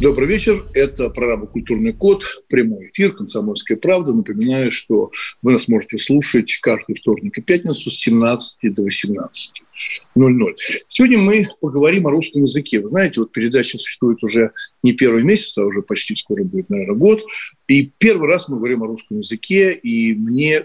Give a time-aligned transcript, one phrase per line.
[0.00, 0.64] Добрый вечер.
[0.72, 4.14] Это программа «Культурный код», прямой эфир «Комсомольская правда».
[4.14, 5.10] Напоминаю, что
[5.42, 10.54] вы нас можете слушать каждый вторник и пятницу с 17 до 18.00.
[10.88, 12.80] Сегодня мы поговорим о русском языке.
[12.80, 16.96] Вы знаете, вот передача существует уже не первый месяц, а уже почти скоро будет, наверное,
[16.96, 17.22] год.
[17.68, 20.64] И первый раз мы говорим о русском языке, и мне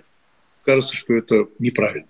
[0.63, 2.07] кажется, что это неправильно.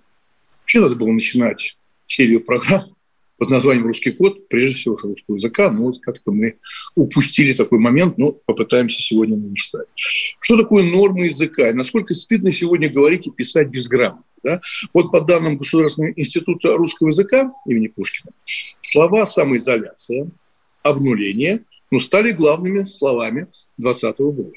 [0.62, 2.95] Вообще надо было начинать серию программ
[3.38, 6.58] под названием «Русский код», прежде всего, с русского языка, но вот как-то мы
[6.96, 9.88] упустили такой момент, но попытаемся сегодня наверстать.
[9.96, 11.70] Что такое нормы языка?
[11.70, 14.24] И насколько стыдно сегодня говорить и писать безграмотно?
[14.44, 14.60] Да?
[14.94, 18.32] Вот по данным Государственного института русского языка имени Пушкина,
[18.82, 20.30] слова «самоизоляция»,
[20.84, 24.52] «обнуление» ну, стали главными словами 2020 года.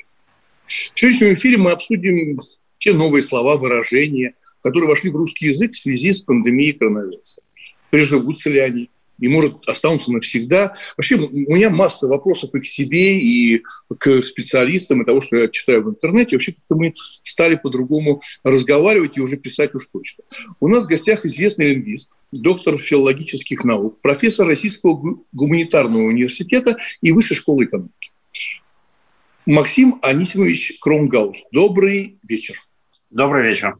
[0.67, 2.41] В сегодняшнем эфире мы обсудим
[2.79, 7.42] те новые слова, выражения, которые вошли в русский язык в связи с пандемией коронавируса
[7.91, 10.75] приживутся ли они, и, может, останутся навсегда.
[10.97, 13.62] Вообще, у меня масса вопросов и к себе, и
[13.98, 16.36] к специалистам, и того, что я читаю в интернете.
[16.36, 20.25] Вообще, как-то мы стали по-другому разговаривать и уже писать уж точно.
[20.61, 27.36] У нас в гостях известный лингвист, доктор филологических наук, профессор Российского гуманитарного университета и Высшей
[27.36, 28.12] школы экономики.
[29.47, 31.47] Максим Анисимович Кромгаус.
[31.50, 32.56] Добрый вечер.
[33.11, 33.77] Добрый вечер.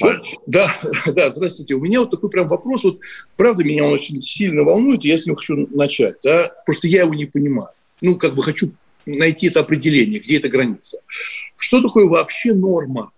[0.00, 1.74] Вот, да, да, здравствуйте.
[1.74, 3.00] У меня вот такой прям вопрос, вот
[3.36, 7.02] правда меня он очень сильно волнует, и я с ним хочу начать, да, просто я
[7.02, 7.70] его не понимаю.
[8.02, 8.72] Ну, как бы хочу
[9.06, 10.98] найти это определение, где эта граница.
[11.56, 13.10] Что такое вообще норма?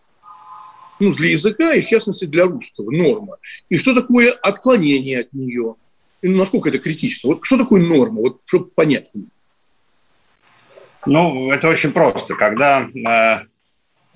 [1.01, 3.39] Ну, для языка и, в частности, для русского норма.
[3.69, 5.75] И что такое отклонение от нее?
[6.23, 7.31] И насколько это критично?
[7.31, 8.21] Вот что такое норма?
[8.21, 9.11] Вот чтобы понять.
[11.07, 12.35] Ну, это очень просто.
[12.35, 13.47] Когда Э,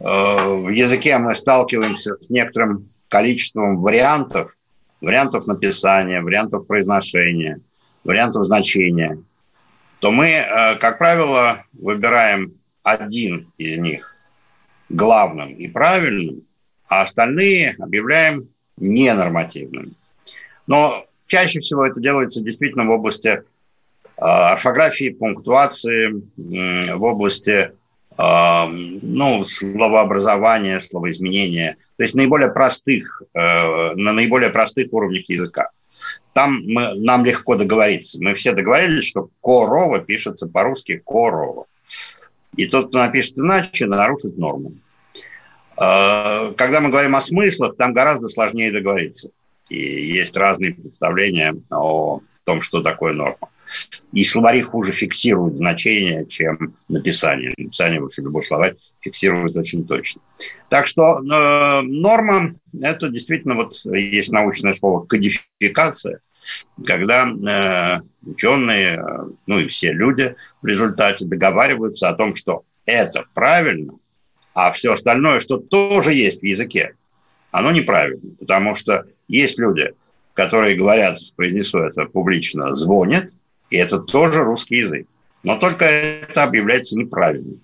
[0.04, 4.54] в языке мы сталкиваемся с некоторым количеством вариантов,
[5.00, 7.60] вариантов написания, вариантов произношения,
[8.04, 9.22] вариантов значения,
[10.00, 14.14] то мы, э, как правило, выбираем один из них
[14.90, 16.42] главным и правильным,
[16.86, 19.94] а остальные объявляем ненормативными.
[20.66, 23.42] Но чаще всего это делается действительно в области э,
[24.18, 27.70] орфографии, пунктуации, в области
[28.16, 35.70] ну, словообразование, словоизменение, то есть наиболее простых, э, на наиболее простых уровнях языка.
[36.32, 38.18] Там мы, нам легко договориться.
[38.20, 41.66] Мы все договорились, что корова пишется по-русски корова.
[42.56, 44.74] И тот, кто напишет иначе, нарушит норму.
[45.80, 49.30] Э, когда мы говорим о смыслах, там гораздо сложнее договориться.
[49.68, 53.48] И есть разные представления о том, что такое норма.
[54.12, 57.52] И словари хуже фиксируют значение, чем написание.
[57.56, 60.22] Написание, вообще, любой словарь фиксирует очень точно.
[60.68, 66.20] Так что э, норма– это действительно, вот есть научное слово «кодификация»,
[66.84, 69.02] когда э, ученые, э,
[69.46, 73.94] ну и все люди в результате договариваются о том, что это правильно,
[74.54, 76.94] а все остальное, что тоже есть в языке,
[77.50, 78.34] оно неправильно.
[78.38, 79.92] Потому что есть люди,
[80.34, 83.30] которые говорят, произнесу это публично, звонят–
[83.70, 85.06] и это тоже русский язык.
[85.42, 87.60] Но только это объявляется неправильным.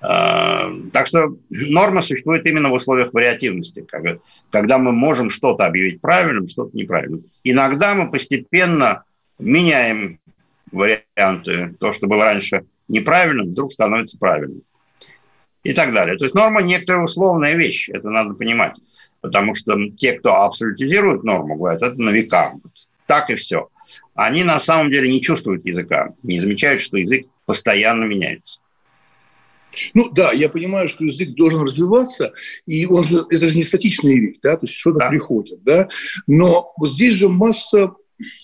[0.00, 3.86] А, так что норма существует именно в условиях вариативности,
[4.50, 7.24] когда мы можем что-то объявить правильным, что-то неправильным.
[7.44, 9.04] Иногда мы постепенно
[9.38, 10.18] меняем
[10.72, 11.74] варианты.
[11.78, 14.62] То, что было раньше неправильным, вдруг становится правильным.
[15.62, 16.16] И так далее.
[16.16, 18.74] То есть норма некоторая условная вещь, это надо понимать.
[19.20, 22.54] Потому что те, кто абсолютизирует норму, говорят, это на века.
[23.06, 23.68] Так и все
[24.14, 28.60] они на самом деле не чувствуют языка, не замечают, что язык постоянно меняется.
[29.94, 32.32] Ну да, я понимаю, что язык должен развиваться,
[32.66, 35.08] и он же, это же не статичная вещь, да, то есть что-то да.
[35.08, 35.88] приходит, да.
[36.26, 37.92] Но вот здесь же масса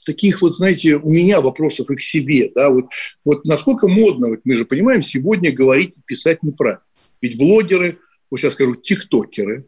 [0.07, 2.87] таких вот, знаете, у меня вопросов и к себе, да, вот,
[3.25, 6.83] вот насколько модно, вот мы же понимаем, сегодня говорить и писать неправильно.
[7.21, 7.99] Ведь блогеры,
[8.31, 9.67] вот сейчас скажу, тиктокеры,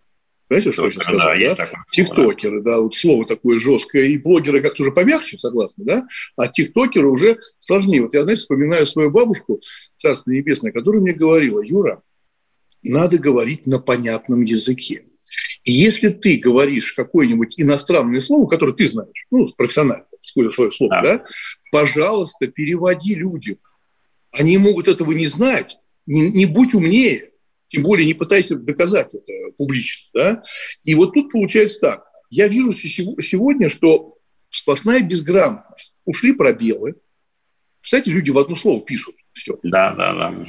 [0.51, 1.29] знаете, что я сейчас сказал?
[1.39, 1.69] Да, да?
[1.91, 4.07] Тиктокеры, да, вот слово такое жесткое.
[4.07, 6.05] И блогеры как-то уже помягче, согласны, да?
[6.37, 8.03] А тиктокеры уже сложнее.
[8.03, 9.61] Вот я, знаете, вспоминаю свою бабушку,
[9.97, 12.03] Царство Небесное, которая мне говорила, Юра,
[12.83, 15.05] надо говорить на понятном языке.
[15.63, 21.19] И если ты говоришь какое-нибудь иностранное слово, которое ты знаешь, ну, профессионально, свое слово, да,
[21.19, 21.25] да
[21.71, 23.59] пожалуйста, переводи людям.
[24.33, 25.79] Они могут этого не знать.
[26.07, 27.31] Не, не будь умнее,
[27.71, 30.11] тем более не пытайся доказать это публично.
[30.13, 30.43] Да?
[30.83, 32.05] И вот тут получается так.
[32.29, 34.19] Я вижу сегодня, что
[34.51, 35.95] сплошная безграмотность.
[36.05, 36.97] Ушли пробелы.
[37.81, 39.15] Кстати, люди в одно слово пишут.
[39.33, 39.57] Все.
[39.63, 40.47] Да, да, да.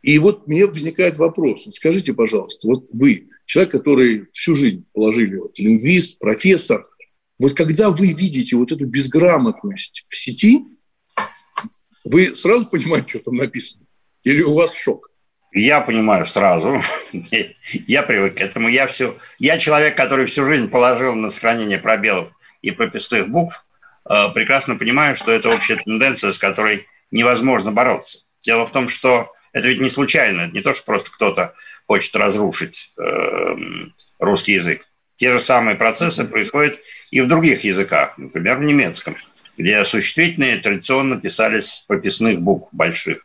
[0.00, 1.68] И вот мне возникает вопрос.
[1.74, 6.82] Скажите, пожалуйста, вот вы, человек, который всю жизнь положили, вот, лингвист, профессор,
[7.38, 10.64] вот когда вы видите вот эту безграмотность в сети,
[12.04, 13.84] вы сразу понимаете, что там написано?
[14.24, 15.11] Или у вас шок?
[15.52, 16.82] Я понимаю сразу.
[17.12, 18.68] я привык к этому.
[18.68, 22.30] Я, все, я человек, который всю жизнь положил на сохранение пробелов
[22.62, 23.64] и прописных букв.
[24.08, 28.20] Э, прекрасно понимаю, что это общая тенденция, с которой невозможно бороться.
[28.40, 30.46] Дело в том, что это ведь не случайно.
[30.46, 31.54] Не то, что просто кто-то
[31.86, 33.54] хочет разрушить э,
[34.18, 34.86] русский язык.
[35.16, 39.14] Те же самые процессы происходят и в других языках, например, в немецком,
[39.58, 43.24] где существительные традиционно писались прописных букв больших.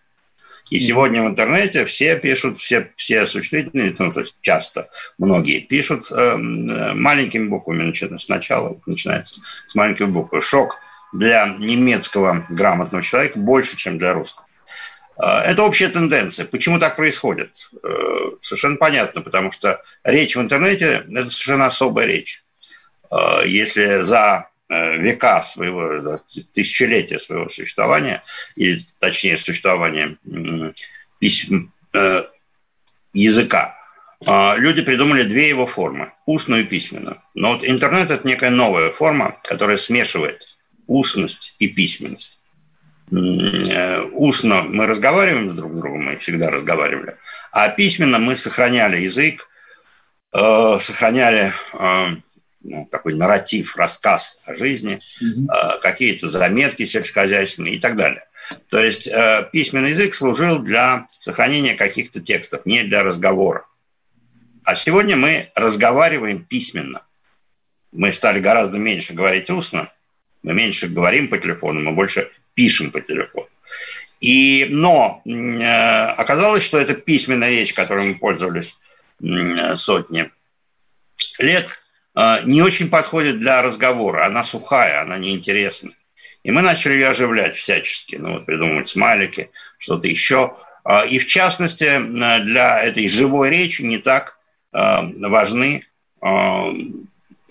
[0.70, 6.12] И сегодня в интернете все пишут, все, все существительные, ну, то есть часто многие пишут
[6.12, 10.42] э, маленькими буквами начинается, сначала, начинается с маленькой буквы.
[10.42, 10.78] Шок
[11.14, 14.46] для немецкого грамотного человека больше, чем для русского.
[15.18, 16.46] Э, это общая тенденция.
[16.46, 17.70] Почему так происходит?
[17.84, 17.90] Э,
[18.42, 22.44] совершенно понятно, потому что речь в интернете– это совершенно особая речь.
[23.10, 26.18] Э, если за Э, века своего,
[26.54, 28.24] тысячелетия своего существования,
[28.56, 30.18] или точнее существования
[31.20, 32.24] писем, э,
[33.14, 33.78] языка,
[34.26, 37.22] а, люди придумали две его формы– устную и письменную.
[37.34, 40.48] Но вот интернет– это некая новая форма, которая смешивает
[40.88, 42.40] устность и письменность.
[43.12, 47.16] Э, устно мы разговариваем друг с другом, мы всегда разговаривали,
[47.52, 49.48] а письменно мы сохраняли язык,
[50.34, 51.54] сохраняли
[52.68, 55.80] ну, такой нарратив, рассказ о жизни, mm-hmm.
[55.82, 58.26] какие-то заметки сельскохозяйственные и так далее.
[58.70, 63.66] То есть э, письменный язык служил для сохранения каких-то текстов, не для разговора.
[64.64, 67.04] А сегодня мы разговариваем письменно.
[67.92, 69.92] Мы стали гораздо меньше говорить устно,
[70.44, 73.48] мы меньше говорим по телефону, мы больше пишем по телефону.
[74.20, 75.64] И, но э,
[76.18, 78.78] оказалось, что эта письменная речь, которой мы пользовались
[79.22, 80.30] э, сотни
[81.40, 81.70] лет,
[82.46, 84.26] не очень подходит для разговора.
[84.26, 85.94] Она сухая, она неинтересная.
[86.44, 88.16] И мы начали ее оживлять всячески.
[88.16, 90.56] Ну, вот придумывать смайлики, что-то еще.
[90.84, 92.00] А, и в частности,
[92.44, 94.38] для этой живой речи не так
[94.72, 95.86] а, важны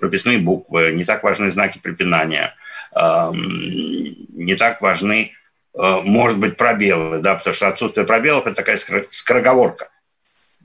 [0.00, 2.54] прописные буквы, не так важны знаки препинания,
[2.92, 5.32] не так важны,
[5.72, 8.78] может быть, пробелы, да, потому что отсутствие пробелов– это такая
[9.10, 9.88] скороговорка.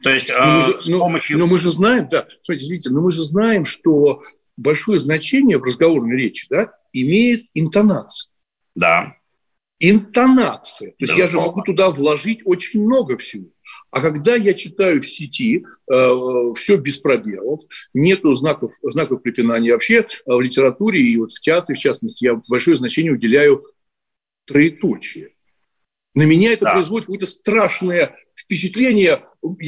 [0.04, 1.38] То есть но мы, же, но, помощью...
[1.38, 4.24] но мы же знаем, да, смотрите, видите, но мы же знаем, что
[4.58, 8.32] большое значение в разговорной речи да, имеет интонация.
[8.76, 9.16] Да.
[9.80, 10.92] Интонация.
[10.92, 13.48] То есть да, я же могу туда вложить очень много всего.
[13.90, 16.10] А когда я читаю в сети э,
[16.56, 17.62] все без пробелов,
[17.94, 22.42] нету знаков, знаков препинания вообще э, в литературе и вот в театре, в частности, я
[22.48, 23.66] большое значение уделяю
[24.46, 25.30] троеточие.
[26.14, 26.74] На меня это да.
[26.74, 29.24] производит какое-то страшное впечатление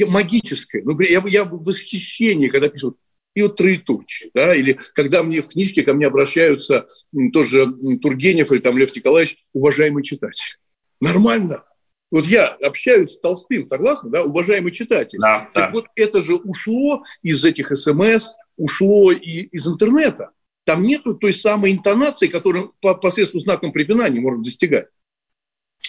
[0.08, 0.82] магическое.
[0.84, 2.96] Ну, я, я в восхищении, когда пишут
[3.34, 6.86] и вот троеточие, да, или когда мне в книжке ко мне обращаются
[7.32, 7.66] тоже
[8.00, 10.56] Тургенев или там Лев Николаевич, уважаемый читатель.
[11.00, 11.64] Нормально.
[12.10, 15.18] Вот я общаюсь с Толстым, согласны, да, уважаемый читатель.
[15.18, 15.72] Да, так да.
[15.72, 20.30] вот это же ушло из этих СМС, ушло и из интернета.
[20.64, 24.86] Там нету той самой интонации, которую по, посредством знаком препинания можно достигать.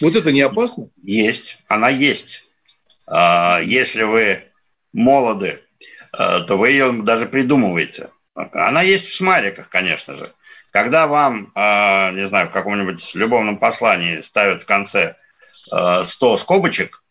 [0.02, 0.88] Вот это не опасно?
[1.02, 2.46] Есть, она есть.
[3.06, 4.44] А, если вы
[4.92, 5.62] молоды,
[6.12, 8.10] а, то вы ее даже придумываете.
[8.34, 10.32] Она есть в смайликах, конечно же.
[10.70, 15.16] Когда вам, а, не знаю, в каком-нибудь любовном послании ставят в конце
[15.54, 17.02] 100 скобочек,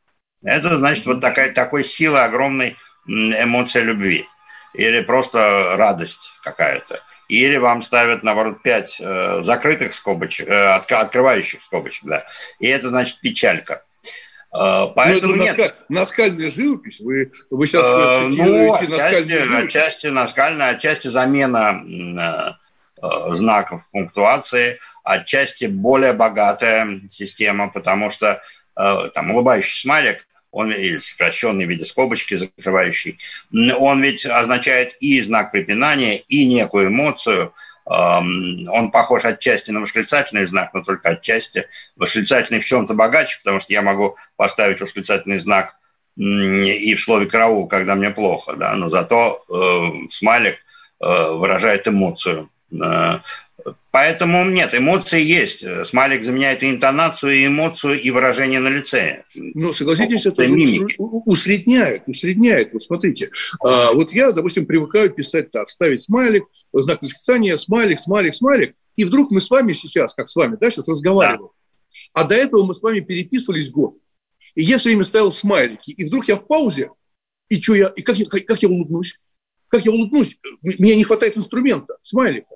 [0.43, 2.77] это значит вот такая, такой сила огромной
[3.07, 4.27] эмоция любви.
[4.73, 7.01] Или просто радость какая-то.
[7.27, 12.25] Или вам ставят, наоборот, 5 э, закрытых скобочек, э, открывающих скобочек, да.
[12.59, 13.83] И это значит печалька.
[14.51, 15.75] Поэтому ну, это нет.
[15.89, 17.01] наскальная живопись.
[17.01, 22.55] Вы, вы сейчас а, ну, отчасти, отчасти наскальная, отчасти замена
[23.01, 28.41] э, знаков пунктуации, отчасти более богатая система, потому что
[28.77, 33.19] э, там улыбающий смайлик, он или сокращенный в виде скобочки закрывающий,
[33.77, 37.53] он ведь означает и знак препинания, и некую эмоцию–
[37.85, 41.67] он похож отчасти на восклицательный знак, но только отчасти.
[41.95, 45.77] Восклицательный в чем-то богаче, потому что я могу поставить восклицательный знак
[46.15, 50.55] и в слове «караул», когда мне плохо, да, но зато э, смайлик
[51.01, 52.49] э, выражает эмоцию.
[52.71, 53.19] Э,
[53.91, 55.65] Поэтому нет, эмоции есть.
[55.87, 59.23] Смайлик заменяет и интонацию, и эмоцию, и выражение на лице.
[59.35, 60.95] Но согласитесь, это мимики.
[60.97, 62.73] усредняет, усредняет.
[62.73, 63.31] Вот смотрите,
[63.65, 66.43] а, вот я, допустим, привыкаю писать так, ставить смайлик,
[66.73, 70.69] знак восклицания, смайлик, смайлик, смайлик, и вдруг мы с вами сейчас, как с вами, да,
[70.69, 71.49] сейчас разговариваем.
[71.49, 71.49] Да.
[72.13, 73.97] А до этого мы с вами переписывались год.
[74.55, 75.91] И я все время ставил смайлики.
[75.91, 76.91] И вдруг я в паузе,
[77.49, 79.19] и что я, и как я, как, как я улыбнусь?
[79.67, 80.37] Как я улыбнусь?
[80.61, 82.54] Мне не хватает инструмента, смайлика.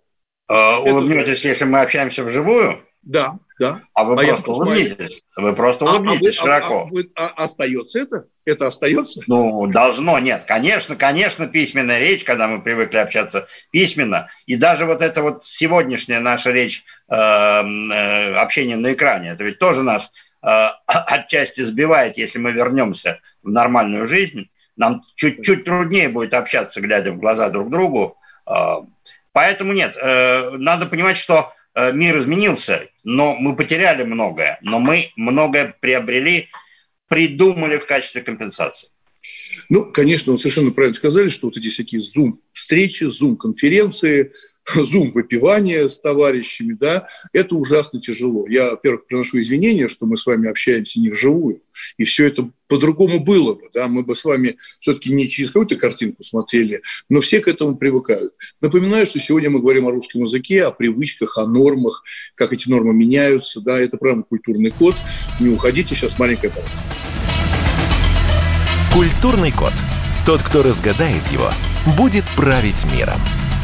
[0.49, 2.83] А, улыбнетесь, если мы общаемся вживую?
[3.03, 3.81] Да, да.
[3.93, 5.23] А вы а просто улыбнитесь.
[5.37, 6.75] Вы просто улыбнитесь а, а, широко.
[6.75, 8.25] А, а, вы, а, остается это?
[8.45, 9.21] Это остается?
[9.27, 10.45] Ну, должно, нет.
[10.45, 14.29] Конечно, конечно, письменная речь, когда мы привыкли общаться письменно.
[14.47, 19.59] И даже вот эта вот сегодняшняя наша речь, э, э, общение на экране, это ведь
[19.59, 24.49] тоже нас э, отчасти сбивает, если мы вернемся в нормальную жизнь.
[24.75, 28.17] Нам чуть-чуть труднее будет общаться, глядя в глаза друг другу.
[28.47, 28.77] Э,
[29.31, 35.09] Поэтому нет, э, надо понимать, что э, мир изменился, но мы потеряли многое, но мы
[35.15, 36.49] многое приобрели,
[37.07, 38.89] придумали в качестве компенсации.
[39.69, 44.31] Ну, конечно, вы совершенно правильно сказали, что вот эти всякие зум-встречи, зум-конференции,
[44.75, 48.47] зум-выпивание с товарищами, да, это ужасно тяжело.
[48.47, 51.57] Я, во-первых, приношу извинения, что мы с вами общаемся не вживую,
[51.97, 55.75] и все это по-другому было бы, да, мы бы с вами все-таки не через какую-то
[55.75, 58.33] картинку смотрели, но все к этому привыкают.
[58.61, 62.03] Напоминаю, что сегодня мы говорим о русском языке, о привычках, о нормах,
[62.35, 64.95] как эти нормы меняются, да, это прямо культурный код.
[65.39, 66.69] Не уходите, сейчас маленькая пауза.
[68.93, 69.73] Культурный код.
[70.25, 71.51] Тот, кто разгадает его,
[71.97, 73.19] будет править миром.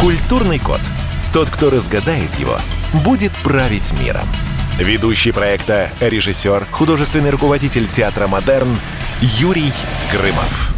[0.00, 0.80] Культурный код.
[1.30, 2.56] Тот, кто разгадает его,
[3.04, 4.26] будет править миром.
[4.78, 8.74] Ведущий проекта, режиссер, художественный руководитель театра «Модерн»
[9.20, 9.70] Юрий
[10.10, 10.74] Грымов.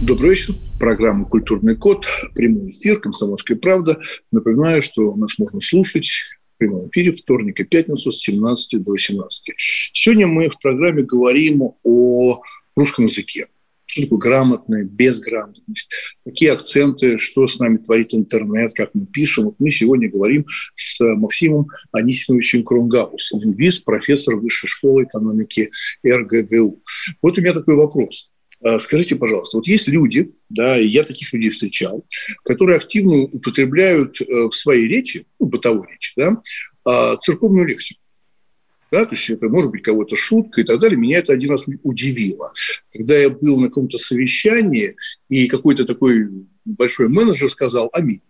[0.00, 0.54] Добрый вечер.
[0.80, 2.06] Программа «Культурный код».
[2.34, 4.00] Прямой эфир «Комсомольская правда».
[4.32, 6.08] Напоминаю, что нас можно слушать
[6.54, 9.52] в прямом эфире вторник и пятницу с 17 до 18.
[9.58, 12.40] Сегодня мы в программе говорим о
[12.76, 13.48] русском языке
[13.86, 15.88] что такое грамотная, безграмотность,
[16.24, 19.46] какие акценты, что с нами творит интернет, как мы пишем.
[19.46, 25.70] Вот мы сегодня говорим с Максимом Анисимовичем Крунгаусом, лингвист, профессор Высшей школы экономики
[26.06, 26.82] РГГУ.
[27.22, 28.30] Вот у меня такой вопрос.
[28.62, 32.04] А, скажите, пожалуйста, вот есть люди, да, и я таких людей встречал,
[32.44, 38.00] которые активно употребляют э, в своей речи, ну, бытовой речи, да, церковную лексику
[38.90, 40.98] да, то есть это может быть кого-то шутка и так далее.
[40.98, 42.52] Меня это один раз удивило.
[42.92, 44.96] Когда я был на каком-то совещании,
[45.28, 46.28] и какой-то такой
[46.64, 48.22] большой менеджер сказал «Аминь».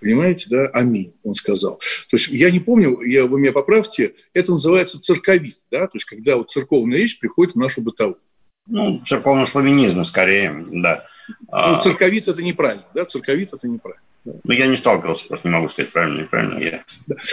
[0.00, 0.66] Понимаете, да?
[0.68, 1.80] Аминь, он сказал.
[2.08, 5.86] То есть я не помню, я, вы меня поправьте, это называется церковит, да?
[5.86, 8.18] То есть когда вот церковная речь приходит в нашу бытовую.
[8.66, 11.04] Ну, церковно-славянизм скорее, да.
[11.50, 13.04] Ну, церковит– это неправильно, да?
[13.04, 14.02] Церковит– это неправильно.
[14.44, 16.84] Ну, я не сталкивался, просто не могу сказать правильно, неправильно я.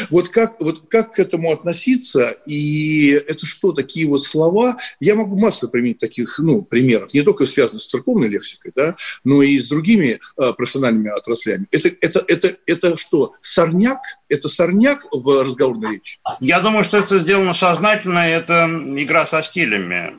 [0.09, 5.37] Вот, как, вот как к этому относиться, и это что, такие вот слова, я могу
[5.37, 9.67] массу применить таких ну, примеров, не только связанных с церковной лексикой, да, но и с
[9.67, 11.67] другими э, профессиональными отраслями.
[11.71, 13.99] Это, это, это, это что, сорняк?
[14.29, 16.19] Это сорняк в разговорной речи?
[16.39, 20.13] Я думаю, что это сделано сознательно, это игра со стилями.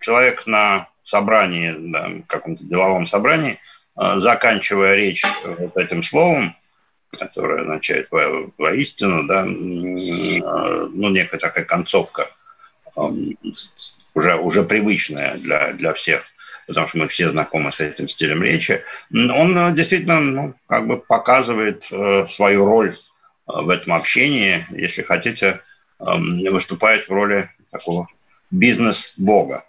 [0.00, 3.58] Человек на собрании, да, каком-то деловом собрании–
[3.94, 6.56] а, заканчивая речь вот этим словом,
[7.10, 12.30] которое означает во, воистину, да, ну, некая такая концовка,
[14.14, 16.24] уже, уже привычная для, для всех,
[16.66, 20.98] потому что мы все знакомы с этим стилем речи, он э, действительно ну, как бы
[20.98, 22.96] показывает э, свою роль
[23.46, 25.60] в этом общении, если хотите,
[25.98, 28.08] выступает в роли такого
[28.50, 29.64] бизнес-бога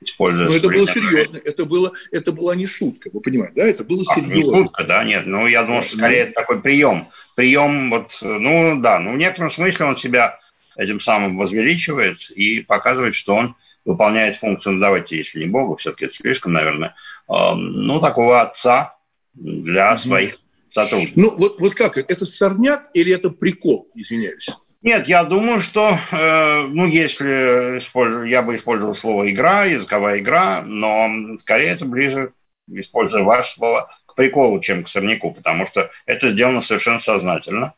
[0.00, 0.48] используя...
[0.48, 4.04] Но это было серьезно, это, было, это была не шутка, вы понимаете, да, это было
[4.04, 4.32] серьезно.
[4.32, 8.18] А, не шутка, да, нет, ну я думал, что скорее это такой прием, прием вот,
[8.22, 10.38] ну да, ну в некотором смысле он себя
[10.76, 16.06] этим самым возвеличивает и показывает, что он выполняет функцию, ну давайте, если не Бога, все-таки
[16.06, 16.94] это слишком, наверное,
[17.28, 18.96] ну такого отца
[19.34, 20.38] для своих
[20.70, 21.16] сотрудников.
[21.16, 24.50] Ну вот, вот как, это сорняк или это прикол, извиняюсь?
[24.86, 31.36] Нет, я думаю, что, э, ну, если я бы использовал слово «игра», языковая игра, но
[31.40, 32.32] скорее это ближе,
[32.70, 37.74] используя ваше слово, к приколу, чем к сорняку, потому что это сделано совершенно сознательно.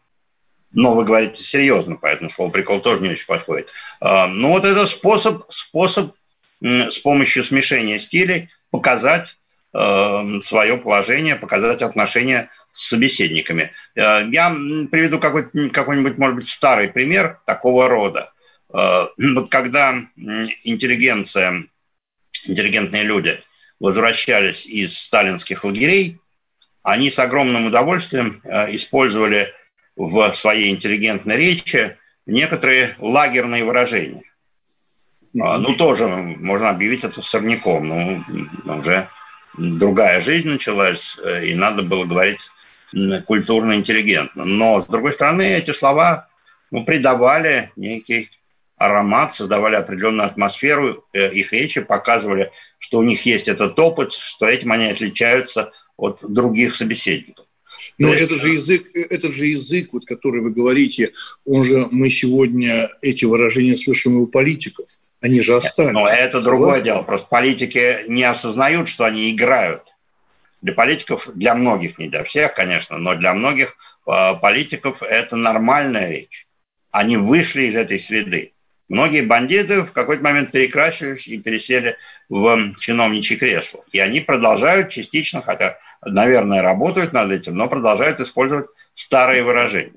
[0.70, 3.72] Но вы говорите серьезно, поэтому слово «прикол» тоже не очень подходит.
[4.02, 6.14] Э, ну, вот это способ, способ
[6.60, 9.38] с помощью смешения стилей показать
[9.72, 13.72] свое положение, показать отношения с собеседниками.
[13.94, 14.50] Э, я
[14.90, 18.32] приведу какой-нибудь, какой может быть, старый пример такого рода.
[18.72, 20.02] Э, вот когда
[20.64, 21.64] интеллигенция,
[22.44, 23.40] интеллигентные люди
[23.78, 26.18] возвращались из сталинских лагерей,
[26.82, 29.52] они с огромным удовольствием э, использовали
[29.96, 34.22] в своей интеллигентной речи некоторые лагерные выражения.
[35.34, 39.08] Ну, тоже можно объявить это сорняком, но уже
[39.58, 42.50] другая жизнь началась, э, и надо было говорить
[43.26, 44.44] культурно интеллигентно.
[44.44, 46.28] Но, с другой стороны, эти слова
[46.70, 48.30] ну, придавали некий
[48.76, 54.46] аромат, создавали определенную атмосферу э, их речи, показывали, что у них есть этот опыт, что
[54.46, 57.44] этим они отличаются от других собеседников.
[57.98, 58.22] Но есть...
[58.22, 61.12] это же язык, э, этот же язык, вот, который вы говорите,
[61.44, 64.86] он же мы сегодня эти выражения слышим у политиков.
[65.20, 65.92] Они же остались.
[65.92, 67.02] Но это другое дело.
[67.02, 69.94] Просто политики не осознают, что они играют.
[70.62, 76.08] Для политиков, для многих, не для всех, конечно, но для многих э, политиков это нормальная
[76.08, 76.46] речь.
[76.90, 78.52] Они вышли из этой среды.
[78.88, 81.96] Многие бандиты в какой-то момент перекрасились и пересели
[82.28, 83.84] в чиновничье кресло.
[83.92, 89.92] И они продолжают частично, хотя, наверное, работают над этим, но продолжают использовать старые выражения.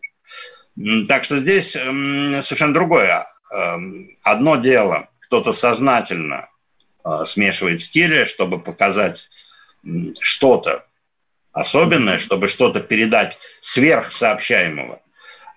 [1.08, 3.26] Так что здесь совершенно другое.
[3.52, 6.50] Эм, одно дело кто-то сознательно
[7.06, 9.30] э, смешивает стили, чтобы показать
[10.20, 10.86] что-то
[11.54, 15.02] особенное, чтобы что-то передать сверхсообщаемого.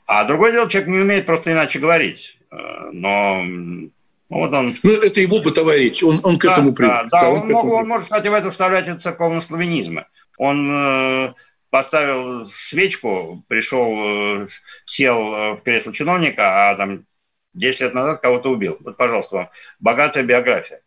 [0.07, 2.39] А другое дело, человек не умеет просто иначе говорить.
[2.53, 3.91] Э, но ну,
[4.29, 4.73] вот он...
[4.81, 6.95] Ну, это его бытовая речь, он, он к да, этому привык.
[6.95, 10.07] Да, да, да он, он, мог, он может, кстати, в это вставлять и церковнославянизмы.
[10.39, 11.35] Он э,
[11.71, 14.49] поставил свечку, пришел, э,
[14.87, 17.07] сел э, в кресло чиновника, а там
[17.55, 18.77] 10 лет назад кого-то убил.
[18.81, 20.81] Вот, пожалуйста, вам богатая биография.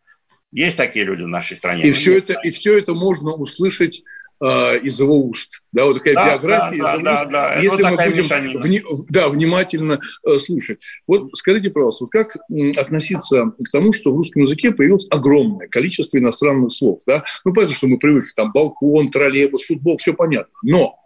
[0.52, 1.84] Есть такие люди в нашей стране?
[1.84, 4.04] И, все это, и все это можно услышать
[4.42, 5.62] э, из его уст.
[5.74, 9.30] Да, вот такая да, биография да, да, уст, да, если вот мы будем вни, да,
[9.30, 10.80] внимательно э, слушать.
[11.06, 12.38] Вот скажите, пожалуйста, как
[12.78, 17.02] относиться к тому, что в русском языке появилось огромное количество иностранных слов?
[17.06, 17.24] Да?
[17.44, 20.54] Ну, понятно, что мы привыкли, там, балкон, троллейбус, футбол, все понятно.
[20.64, 20.98] Но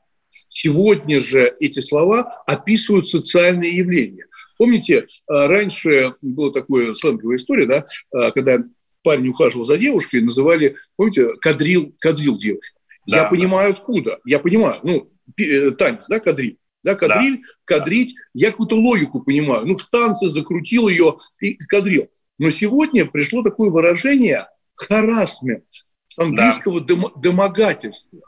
[0.49, 4.25] сегодня же эти слова описывают социальные явления.
[4.61, 7.83] Помните, э, раньше была такая сленговая история, да,
[8.15, 8.59] э, когда
[9.01, 12.79] парень ухаживал за девушкой, называли, помните, кадрил, кадрил девушку.
[13.07, 13.29] Да, я да.
[13.31, 14.19] понимаю, откуда.
[14.23, 16.59] Я понимаю, ну, э, танец, да, кадриль.
[16.83, 17.47] Да, кадриль, да.
[17.65, 19.65] кадрить, я какую-то логику понимаю.
[19.65, 22.07] Ну, в танце закрутил ее и кадрил.
[22.37, 24.45] Но сегодня пришло такое выражение
[24.75, 25.65] харасмент,
[26.07, 26.95] с английского да.
[27.15, 28.19] домогательства.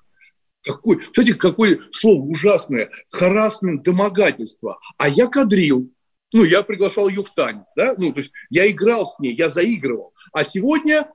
[0.64, 2.90] Какой, кстати, какое слово ужасное.
[3.12, 4.80] Харасмент, домогательство.
[4.98, 5.93] А я кадрил
[6.34, 9.50] ну, я приглашал ее в танец, да, ну, то есть я играл с ней, я
[9.50, 10.14] заигрывал.
[10.34, 11.08] А сегодня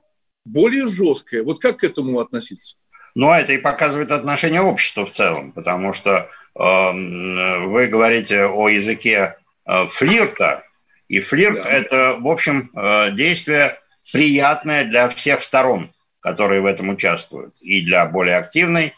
[0.45, 1.43] более жесткое.
[1.43, 2.77] Вот как к этому относиться?
[3.15, 9.37] Ну, это и показывает отношение общества в целом, потому что э, вы говорите о языке
[9.65, 10.63] э, флирта,
[11.07, 13.79] и флирт да.– это, в общем, э, действие
[14.11, 18.93] приятное для всех сторон, которые в этом участвуют, и для более активной,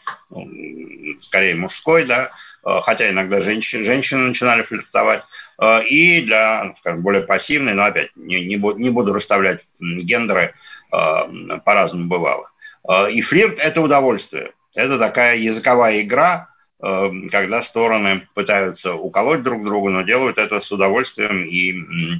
[1.18, 2.30] скорее мужской, да,
[2.64, 5.22] хотя иногда женщины, женщины начинали флиртовать,
[5.62, 10.54] Э, и для, скажем, более пассивной, но опять не, не, буду, не буду расставлять гендеры,
[10.92, 12.50] э, по-разному бывало.
[12.88, 14.52] Э, и флирт– это удовольствие.
[14.74, 16.48] Это такая языковая игра,
[16.80, 22.16] когда стороны пытаются уколоть друг друга, но делают это с удовольствием и Э,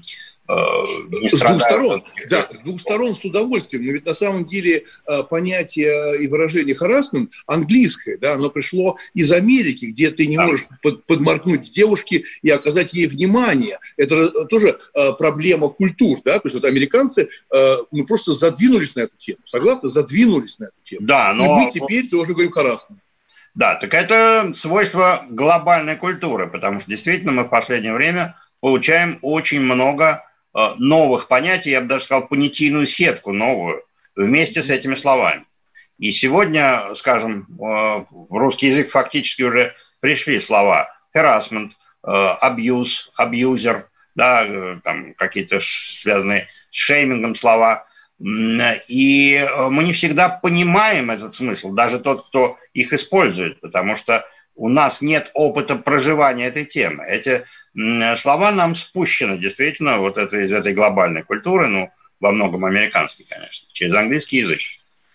[1.09, 3.85] не с двух сторон, да, с двух сторон с удовольствием.
[3.87, 9.31] Но ведь на самом деле э, понятие и выражение харасмент английское, да, оно пришло из
[9.33, 10.47] Америки, где ты не да.
[10.47, 13.79] можешь под, подморкнуть девушке и оказать ей внимание.
[13.97, 17.29] Это тоже э, проблема культур, да, то есть вот американцы
[17.91, 19.89] ну, просто задвинулись на эту тему, согласны?
[19.89, 21.07] Задвинулись на эту тему.
[21.07, 21.45] Да, но...
[21.45, 23.01] И мы теперь тоже говорим харасмент.
[23.55, 29.61] Да, так это свойство глобальной культуры, потому что действительно мы в последнее время получаем очень
[29.61, 30.32] много Э,
[30.79, 33.83] новых понятий, я бы даже сказал, понятийную сетку новую
[34.15, 35.45] вместе с этими словами.
[35.99, 37.55] И сегодня, скажем, э,
[38.11, 46.49] в русский язык фактически уже пришли слова harassment, абьюз, э, абьюзер, да, там какие-то связанные
[46.71, 47.87] с шеймингом слова.
[48.19, 54.69] И мы не всегда понимаем этот смысл, даже тот, кто их использует, потому что у
[54.69, 57.05] нас нет опыта проживания этой темы.
[57.05, 57.45] Эти
[58.17, 63.69] слова нам спущены, действительно, вот это из этой глобальной культуры, ну, во многом американский, конечно,
[63.73, 64.61] через английский язык.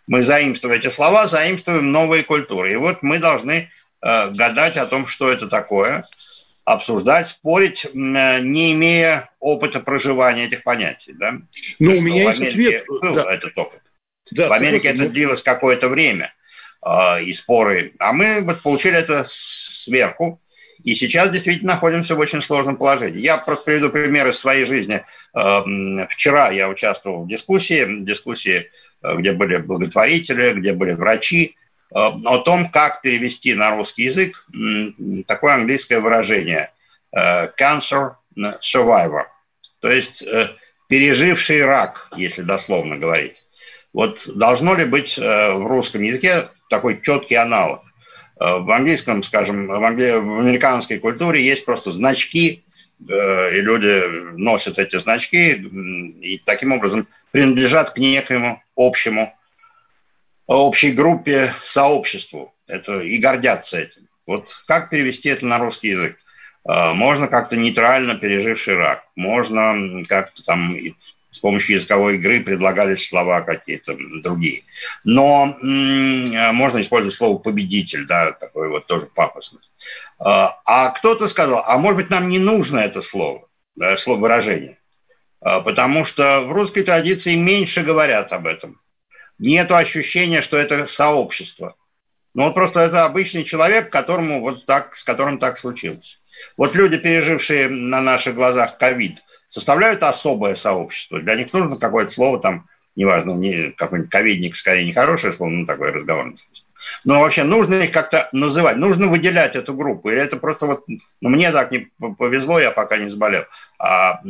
[0.08, 2.72] Мы заимствуем эти слова, заимствуем новые культуры.
[2.72, 3.70] И вот мы должны
[4.02, 6.04] э, гадать о том, что это такое,
[6.66, 11.14] обсуждать, спорить, э, не имея опыта проживания этих понятий.
[11.14, 11.38] Да?
[11.80, 12.86] Ну, у меня есть ответ.
[12.88, 13.34] Был да.
[13.34, 13.82] этот опыт.
[14.32, 16.34] Да, в Америке это длилось какое-то время,
[16.86, 17.94] э, и споры.
[18.00, 20.42] А мы вот получили это сверху,
[20.88, 23.20] и сейчас действительно находимся в очень сложном положении.
[23.20, 25.04] Я просто приведу пример из своей жизни.
[25.36, 28.72] Эм, вчера я участвовал в дискуссии, дискуссии,
[29.04, 31.58] э, где были благотворители, где были врачи,
[31.92, 34.48] э, о том, как перевести на русский язык
[35.28, 36.72] такое английское выражение
[37.12, 39.24] э, «cancer survivor»,
[39.82, 40.24] то есть
[40.88, 43.44] переживший рак, если дословно говорить.
[43.92, 47.82] Вот должно ли быть в русском языке такой четкий аналог?
[48.40, 50.12] Э, в английском, скажем, в, англи...
[50.12, 52.64] в американской культуре есть просто значки,
[53.08, 55.54] э, и люди носят эти значки
[56.22, 59.34] и таким образом принадлежат к некоему общему,
[60.46, 62.54] общей группе, сообществу.
[62.68, 64.08] Это и гордятся этим.
[64.26, 66.18] Вот как перевести это на русский язык?
[66.68, 70.76] Э, можно как-то нейтрально переживший рак, можно как-то там
[71.38, 74.64] с помощью языковой игры предлагались слова какие-то другие.
[75.04, 79.62] Но можно использовать слово «победитель», да, такое вот тоже пафосное.
[80.20, 84.80] А, а кто-то сказал, а может быть, нам не нужно это слово, да, слово выражение,
[85.42, 88.82] а, потому что в русской традиции меньше говорят об этом.
[89.38, 91.76] Нет ощущения, что это сообщество.
[92.34, 96.20] Ну вот просто это обычный человек, которому вот так, с которым так случилось.
[96.56, 99.24] Вот люди, пережившие на наших глазах ковид,
[99.58, 101.20] составляют особое сообщество.
[101.20, 105.92] Для них нужно какое-то слово там, неважно, не, какой-нибудь ковидник, скорее нехорошее слово, ну, такое
[105.92, 106.64] разговорное смысл.
[107.04, 110.10] Но вообще нужно их как-то называть, нужно выделять эту группу.
[110.10, 111.90] Или это просто вот, ну, мне так не
[112.20, 113.46] повезло, я пока не заболел.
[113.80, 114.22] А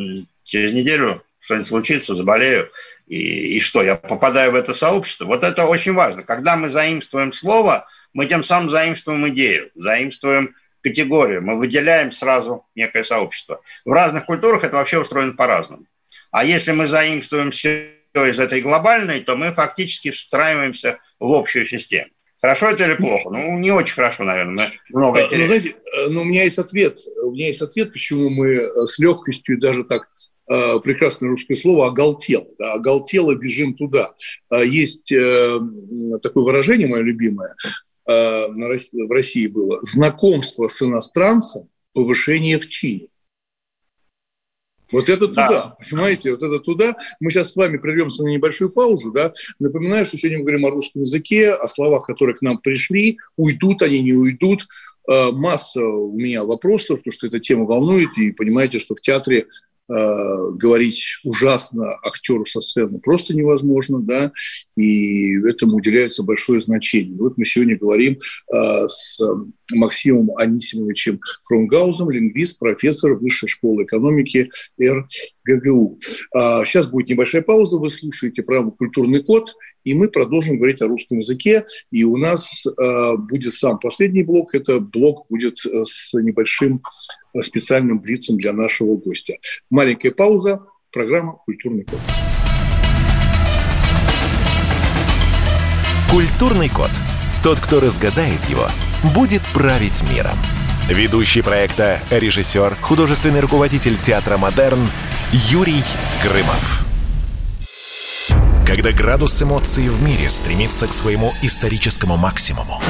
[0.43, 2.69] через неделю что-нибудь случится, заболею,
[3.05, 5.25] и, и что, я попадаю в это сообщество?
[5.25, 6.23] Вот это очень важно.
[6.23, 10.55] Когда мы заимствуем слово, мы тем самым заимствуем идею, заимствуем
[10.89, 13.61] категорию, мы выделяем сразу некое сообщество.
[13.85, 15.85] В разных культурах это вообще устроено по-разному.
[16.31, 22.09] А если мы заимствуем все из этой глобальной, то мы фактически встраиваемся в общую систему.
[22.41, 23.29] Хорошо это или плохо?
[23.31, 24.69] Ну, не очень хорошо, наверное.
[24.91, 25.75] Мы много ну, знаете,
[26.09, 26.97] ну, у меня есть ответ.
[27.23, 30.07] У меня есть ответ, почему мы э, с легкостью, даже так
[30.51, 32.45] э, прекрасное русское слово «оголтело».
[32.59, 34.11] Да, «Оголтело» бежим туда.
[34.51, 37.55] Есть такое выражение мое любимое.
[38.07, 43.07] Э, в России было знакомство с иностранцем, повышение в чине.
[44.91, 45.77] Вот это туда, да.
[45.89, 46.95] понимаете, вот это туда.
[47.19, 49.33] Мы сейчас с вами прервемся на небольшую паузу, да.
[49.59, 53.17] Напоминаю, что сегодня мы говорим о русском языке, о словах, которые к нам пришли.
[53.35, 54.67] Уйдут они, не уйдут.
[55.09, 59.47] Э, масса у меня вопросов, потому что эта тема волнует, и понимаете, что в театре
[59.87, 64.31] говорить ужасно актеру со сцены просто невозможно, да,
[64.75, 67.17] и этому уделяется большое значение.
[67.17, 69.19] Вот мы сегодня говорим э, с
[69.73, 75.99] Максимом Анисимовичем Кронгаузом, лингвист, профессор Высшей школы экономики РГГУ.
[76.33, 80.87] А сейчас будет небольшая пауза, вы слушаете программу «Культурный код», и мы продолжим говорить о
[80.87, 81.63] русском языке.
[81.91, 86.81] И у нас э, будет сам последний блок, это блок будет э, с небольшим
[87.26, 89.35] э, специальным блицем для нашего гостя.
[89.69, 91.99] Маленькая пауза, программа «Культурный код».
[96.09, 96.91] Культурный код.
[97.43, 98.67] Тот, кто разгадает его–
[99.03, 100.37] будет править миром.
[100.89, 104.89] Ведущий проекта, режиссер, художественный руководитель театра «Модерн»
[105.31, 105.83] Юрий
[106.23, 106.85] Грымов.
[108.65, 112.81] Когда градус эмоций в мире стремится к своему историческому максимуму.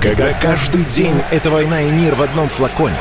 [0.00, 2.98] Когда каждый день— это война и мир в одном флаконе.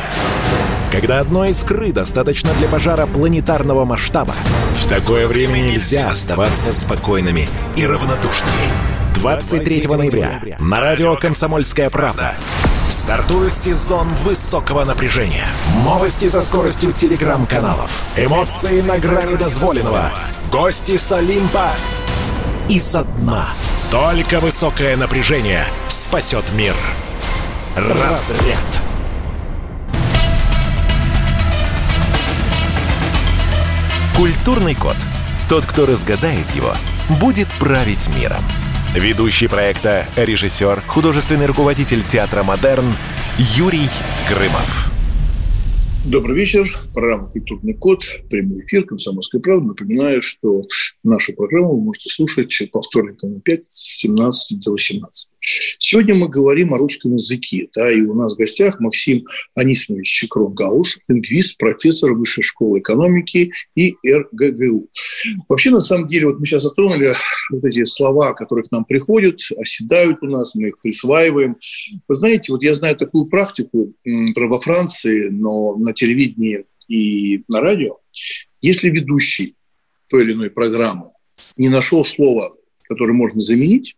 [0.94, 4.36] Когда одной искры достаточно для пожара планетарного масштаба.
[4.76, 8.68] В такое время нельзя оставаться спокойными и равнодушными.
[9.16, 12.36] 23 ноября на радио «Комсомольская правда»
[12.92, 15.48] стартует сезон высокого напряжения.
[15.84, 18.04] Новости со скоростью телеграм-каналов.
[18.16, 20.12] Эмоции на грани дозволенного.
[20.52, 21.72] Гости с Олимпа
[22.70, 23.48] и со дна.
[23.90, 26.76] Только высокое напряжение спасет мир.
[27.76, 28.83] Разряд.
[34.16, 34.96] Культурный код.
[35.50, 36.72] Тот, кто разгадает его,
[37.20, 38.44] будет править миром.
[38.94, 42.94] Ведущий проекта, режиссер, художественный руководитель театра «Модерн»
[43.40, 43.90] Юрий
[44.30, 44.92] Грымов.
[46.06, 46.78] Добрый вечер.
[46.94, 49.70] Программа «Культурный код», прямой эфир «Комсомольской правды».
[49.70, 50.62] Напоминаю, что
[51.04, 55.33] нашу программу вы можете слушать по вторникам на 5 с 17 до 18.
[55.44, 59.26] Сегодня мы говорим о русском языке, да, и у нас в гостях Максим
[59.56, 64.90] Анисимович Чекров-Гаус, лингвист, профессор Высшей школы экономики и РГГУ.
[65.50, 67.14] Вообще, на самом деле, вот мы сейчас затронули
[67.52, 71.58] вот эти слова, которые к нам приходят, оседают у нас, мы их присваиваем.
[72.08, 77.98] Вы знаете, вот я знаю такую практику во Франции, но на телевидении и на радио,
[78.62, 79.56] если ведущий
[80.08, 81.12] той или иной программы
[81.58, 82.54] не нашел слова,
[82.84, 83.96] которое можно заменить,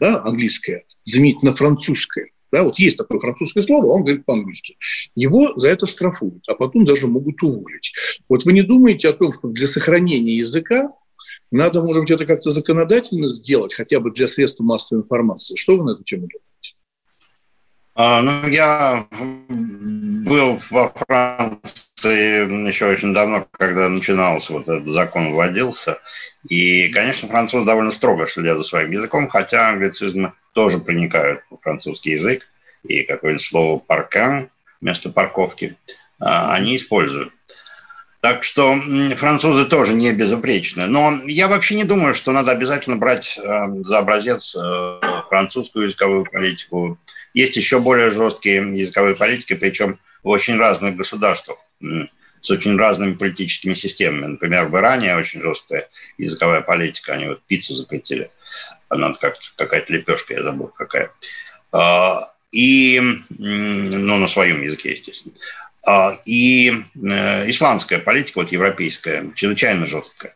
[0.00, 4.76] да, английское, заменить на французское, да, вот есть такое французское слово, он говорит по-английски.
[5.14, 7.92] Его за это штрафуют, а потом даже могут уволить.
[8.28, 10.92] Вот вы не думаете о том, что для сохранения языка
[11.50, 15.56] надо, может быть, это как-то законодательно сделать, хотя бы для средств массовой информации.
[15.56, 16.45] Что вы на эту тему думаете?
[17.98, 19.06] А, ну, я
[19.48, 25.98] был во Франции еще очень давно, когда начинался вот этот закон вводился.
[26.46, 32.10] И, конечно, французы довольно строго следят за своим языком, хотя англицизмы тоже проникают в французский
[32.12, 32.42] язык.
[32.84, 34.50] И какое-нибудь слово «паркан»
[34.82, 35.76] вместо парковки
[36.20, 37.32] а, они используют.
[38.20, 38.74] Так что
[39.16, 40.86] французы тоже не безупречны.
[40.86, 46.24] Но я вообще не думаю, что надо обязательно брать э, за образец э, французскую языковую
[46.24, 46.98] политику.
[47.36, 51.58] Есть еще более жесткие языковые политики, причем в очень разных государствах
[52.40, 54.24] с очень разными политическими системами.
[54.24, 57.12] Например, в Иране очень жесткая языковая политика.
[57.12, 58.30] Они вот пиццу запретили.
[58.88, 61.10] Она как какая-то лепешка, я забыл какая.
[61.72, 62.22] А,
[62.52, 65.34] и, ну, на своем языке, естественно.
[65.86, 70.34] А, и э, исландская политика, вот европейская, чрезвычайно жесткая.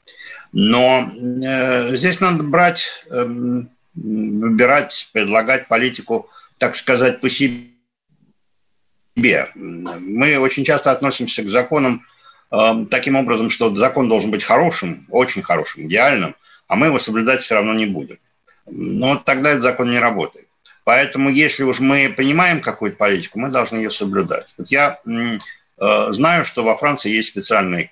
[0.52, 6.28] Но э, здесь надо брать, эм, выбирать, предлагать политику,
[6.60, 7.70] так сказать, по себе.
[9.56, 12.06] Мы очень часто относимся к законам
[12.52, 16.36] эм, таким образом, что закон должен быть хорошим, очень хорошим, идеальным,
[16.68, 18.18] а мы его соблюдать все равно не будем.
[18.66, 20.46] Но тогда этот закон не работает.
[20.84, 24.46] Поэтому, если уж мы понимаем какую-то политику, мы должны ее соблюдать.
[24.58, 27.90] Вот я э, знаю, что во Франции есть специальная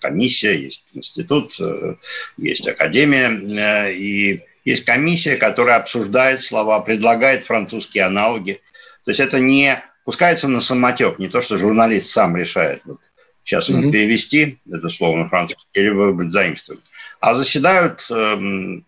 [0.00, 1.96] комиссия, есть институт, э,
[2.36, 8.60] есть академия, э, и есть комиссия, которая обсуждает слова, предлагает французские аналоги.
[9.04, 12.82] То есть это не пускается на самотек, не то, что журналист сам решает.
[12.84, 13.00] Вот
[13.44, 13.92] сейчас ему mm-hmm.
[13.92, 16.80] перевести это слово на французский или выбрать заимствовать
[17.24, 18.36] а заседают э,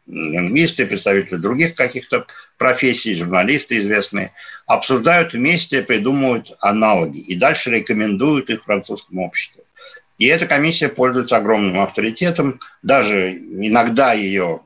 [0.07, 2.27] лингвисты, представители других каких-то
[2.59, 4.33] профессий, журналисты известные,
[4.67, 9.63] обсуждают вместе, придумывают аналоги и дальше рекомендуют их французскому обществу.
[10.19, 14.61] И эта комиссия пользуется огромным авторитетом, даже иногда ее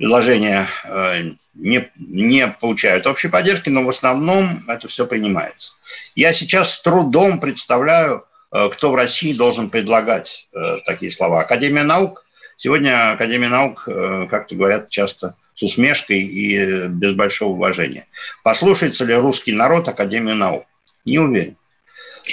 [0.00, 5.72] предложения э, не, не получают общей поддержки, но в основном это все принимается.
[6.14, 11.42] Я сейчас с трудом представляю, э, кто в России должен предлагать э, такие слова.
[11.42, 12.24] Академия наук–
[12.62, 13.88] Сегодня Академия наук,
[14.28, 18.06] как-то говорят часто, с усмешкой и без большого уважения.
[18.42, 20.66] Послушается ли русский народ Академию наук?
[21.06, 21.56] Не уверен.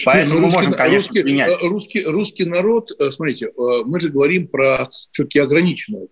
[0.06, 1.52] Поэтому Нет, ну, русский, можем, конечно, русский, принять.
[1.52, 3.52] Э, русский, русский народ, э, смотрите, э,
[3.86, 6.08] мы же говорим про все-таки ограниченное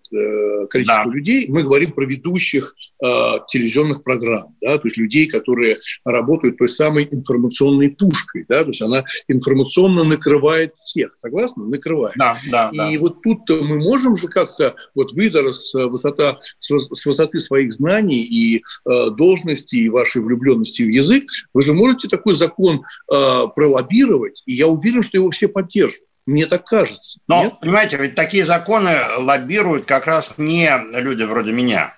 [0.68, 1.10] количество да.
[1.10, 3.06] людей, мы говорим про ведущих э,
[3.48, 8.82] телевизионных программ, да, то есть людей, которые работают той самой информационной пушкой, да, то есть
[8.82, 11.64] она информационно накрывает всех, согласны?
[11.64, 12.14] Накрывает.
[12.18, 13.00] Да, да, И да.
[13.00, 18.58] вот тут мы можем же как-то, вот вы с, высота, с высоты своих знаний и
[18.58, 24.42] э, должности, и вашей влюбленности в язык, вы же можете такой закон э, про лоббировать,
[24.46, 26.02] и я уверен, что его все поддержат.
[26.26, 27.20] Мне так кажется.
[27.28, 27.60] Но, Нет?
[27.60, 31.94] понимаете, ведь такие законы лоббируют как раз не люди вроде меня,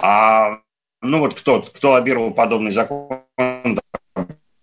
[0.00, 0.60] а
[1.02, 3.22] ну вот кто, кто лоббировал подобный закон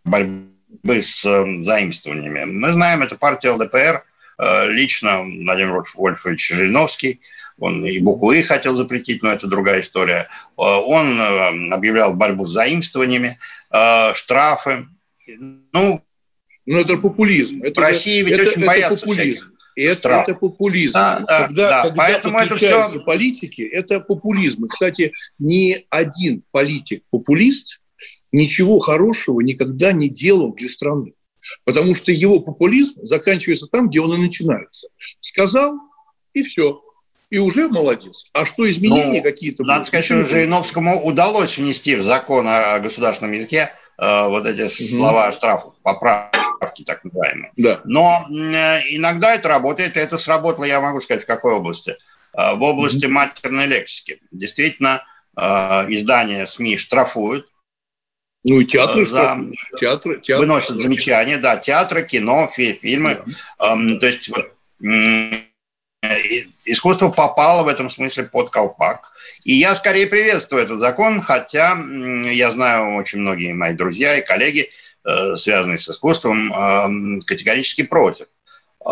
[0.06, 2.44] борьбы с э, заимствованиями.
[2.46, 4.04] Мы знаем, это партия ЛДПР,
[4.38, 7.22] э, лично Владимир Вольфович Жириновский,
[7.60, 10.28] он и букву «и» хотел запретить, но это другая история.
[10.58, 13.38] Э, он объявлял борьбу с заимствованиями,
[14.14, 14.86] штрафы.
[15.28, 16.04] Ну,
[16.66, 17.62] но это популизм.
[17.64, 19.54] Это, в России ведь это, очень это боятся популизм.
[19.76, 20.94] Это, это популизм.
[20.94, 21.82] Да, да, когда да.
[21.84, 23.06] когда Поэтому подключаются это все...
[23.06, 24.66] политики, это популизм.
[24.66, 27.82] И, кстати, ни один политик-популист
[28.32, 31.14] ничего хорошего никогда не делал для страны.
[31.66, 34.88] Потому что его популизм заканчивается там, где он и начинается.
[35.20, 35.78] Сказал,
[36.34, 36.82] и все.
[37.30, 38.30] И уже молодец.
[38.34, 39.64] А что изменения ну, какие-то?
[39.64, 44.70] Надо сказать, что Жириновскому удалось внести в закон о государственном языке э, вот эти угу.
[44.70, 47.52] слова штрафов, поправки поправки так называемые.
[47.58, 47.82] Да.
[47.86, 51.98] Но э, иногда это работает, и это сработало, я могу сказать, в какой области?
[52.38, 53.10] Э, в области mm-hmm.
[53.10, 54.20] матерной лексики.
[54.32, 55.04] Действительно,
[55.38, 57.48] э, издания СМИ штрафуют.
[58.46, 59.40] Ну и театры, за...
[59.80, 63.22] театры, театры выносят замечания, да, театры, кино, фильмы.
[63.58, 63.76] Да.
[64.02, 64.52] То есть вот,
[66.66, 69.14] искусство попало в этом смысле под колпак.
[69.46, 71.78] И я скорее приветствую этот закон, хотя
[72.32, 74.70] я знаю очень многие мои друзья и коллеги,
[75.38, 78.28] связанные с искусством, э, категорически против.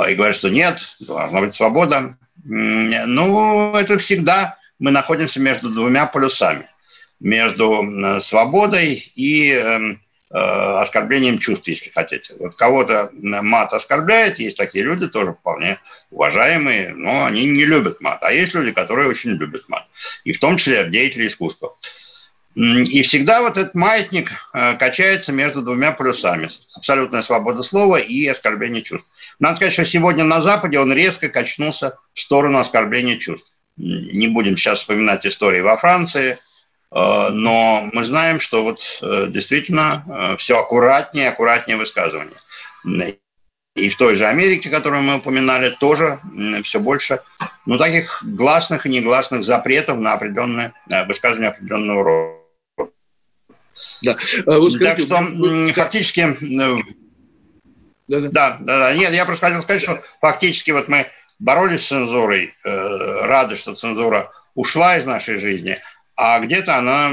[0.10, 2.18] И говорят, что нет, должна быть свобода.
[2.44, 6.68] Ну, это всегда мы находимся между двумя полюсами.
[7.20, 12.34] Между свободой и эм, э, оскорблением чувств, если хотите.
[12.40, 18.24] Вот кого-то мат оскорбляет, есть такие люди, тоже вполне уважаемые, но они не любят мат.
[18.24, 19.86] А есть люди, которые очень любят мат.
[20.24, 21.76] И в том числе деятели искусства.
[22.54, 26.50] И всегда вот этот маятник э, качается между двумя полюсами.
[26.76, 29.08] Абсолютная свобода слова и оскорбление чувств.
[29.40, 33.50] Надо сказать, что сегодня на Западе он резко качнулся в сторону оскорбления чувств.
[33.78, 40.36] Не будем сейчас вспоминать истории во Франции, э, но мы знаем, что вот э, действительно
[40.38, 42.38] все аккуратнее, аккуратнее высказывания.
[43.78, 46.20] И в той же Америке, которую мы упоминали, тоже
[46.66, 47.22] все больше
[47.66, 50.74] ну, таких гласных и негласных запретов на определенное
[51.08, 52.41] высказывание определенного рода.
[54.02, 54.18] Да.
[54.46, 55.74] А вот скажите, так что вы...
[55.74, 56.38] фактически...
[58.08, 58.30] Да, да.
[58.30, 58.94] да, да.
[58.94, 61.08] Нет, я просто хотел сказать, что фактически вот мы
[61.40, 65.80] боролись с цензурой, э, рады, что цензура ушла из нашей жизни,
[66.16, 67.10] а где-то она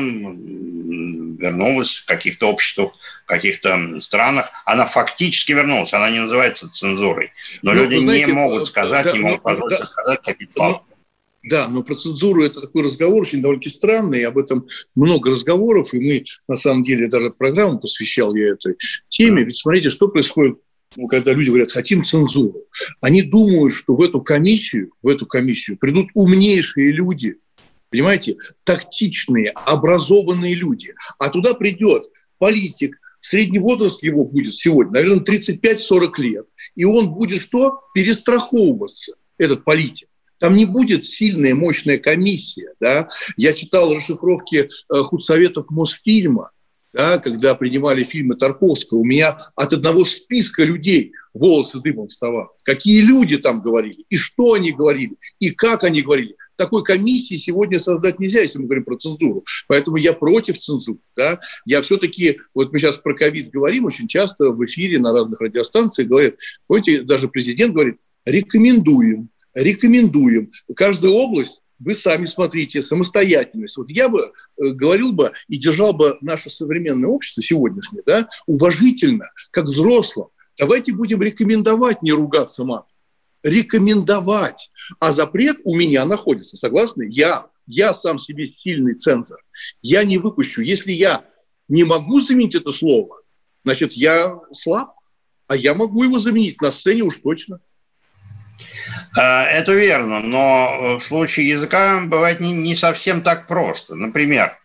[1.39, 2.93] вернулась в каких-то обществах,
[3.25, 4.51] в каких-то странах.
[4.65, 7.33] Она фактически вернулась, она не называется цензурой.
[7.63, 10.53] Но ну, люди знаете, не могут сказать, да, не могут ну, позволить да, сказать какие-то
[10.55, 10.83] слова.
[11.49, 15.99] Да, но про цензуру это такой разговор очень довольно странный, об этом много разговоров, и
[15.99, 18.77] мы, на самом деле, даже программу посвящал я этой
[19.09, 19.45] теме.
[19.45, 20.59] Ведь смотрите, что происходит
[20.97, 22.65] ну, когда люди говорят, хотим цензуру,
[23.03, 27.37] они думают, что в эту комиссию, в эту комиссию придут умнейшие люди,
[27.91, 32.05] понимаете, тактичные, образованные люди, а туда придет
[32.39, 37.81] политик, средний возраст его будет сегодня, наверное, 35-40 лет, и он будет что?
[37.95, 40.09] Перестраховываться, этот политик.
[40.39, 42.73] Там не будет сильная, мощная комиссия.
[42.81, 43.09] Да?
[43.37, 46.51] Я читал расшифровки э, худсоветов Мосфильма,
[46.93, 52.49] да, когда принимали фильмы Тарковского, у меня от одного списка людей волосы дымом вставали.
[52.65, 56.37] Какие люди там говорили, и что они говорили, и как они говорили.
[56.57, 59.45] Такой комиссии сегодня создать нельзя, если мы говорим про цензуру.
[59.69, 60.99] Поэтому я против цензуры.
[61.17, 61.39] Да?
[61.65, 66.09] Я все-таки, вот мы сейчас про ковид говорим, очень часто в эфире на разных радиостанциях
[66.09, 66.35] говорят,
[66.67, 70.51] помните, даже президент говорит, рекомендуем, рекомендуем.
[70.75, 73.77] Каждая область вы сами смотрите, самостоятельность.
[73.77, 79.27] Вот я бы э, говорил бы и держал бы наше современное общество сегодняшнее, да, уважительно,
[79.53, 80.29] как взрослым.
[80.59, 82.91] Давайте будем рекомендовать не ругаться матом.
[83.45, 84.71] Рекомендовать.
[84.99, 87.07] А запрет у меня находится, согласны?
[87.09, 89.39] Я, я сам себе сильный цензор.
[89.81, 90.63] Я не выпущу.
[90.63, 91.25] Если я
[91.69, 93.21] не могу заменить это слово,
[93.65, 94.95] значит, я слаб.
[95.47, 97.61] А я могу его заменить на сцене уж точно.
[99.17, 103.95] Э, это верно, но в случае языка бывает не, не совсем так просто.
[103.95, 104.59] Например,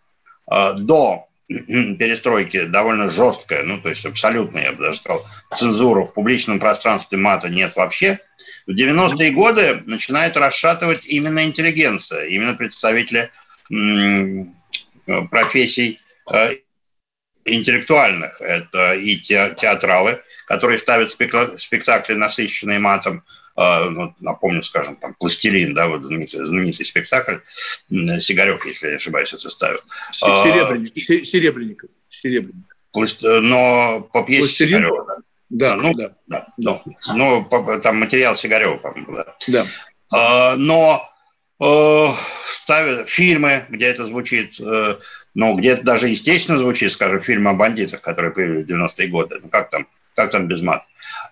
[0.51, 6.13] э, до перестройки довольно жесткая, ну то есть абсолютно, я бы даже сказал, цензура в
[6.13, 8.19] публичном пространстве мата нет вообще.
[8.65, 13.29] В 90-е годы начинает расшатывать именно интеллигенция, именно представители
[15.29, 15.99] профессий
[16.31, 16.55] э,
[17.45, 18.39] интеллектуальных.
[18.41, 23.23] Это и театралы, которые ставят спектакли, насыщенные матом,
[23.55, 27.37] ну, напомню, скажем, там, «Пластилин», да, вот знаменитый, знаменитый спектакль,
[27.89, 29.79] Сигарев, если я не ошибаюсь, это ставил.
[30.11, 32.75] Серебряник, а, Серебряников, Серебряник.
[32.93, 34.77] Но по пьесе Пластилин?
[34.77, 35.15] Сигарева, да.
[35.49, 36.15] Да, ну, да.
[36.25, 36.81] да ну,
[37.13, 39.35] ну, там материал Сигарева, по-моему, да.
[39.47, 40.55] Да.
[40.57, 41.07] Но
[41.59, 42.07] э,
[42.51, 44.97] ставят фильмы, где это звучит, э,
[45.33, 49.39] ну, где это даже естественно звучит, скажем, фильмы о бандитах, которые появились в 90-е годы.
[49.41, 50.85] Ну, как там, как там без мата?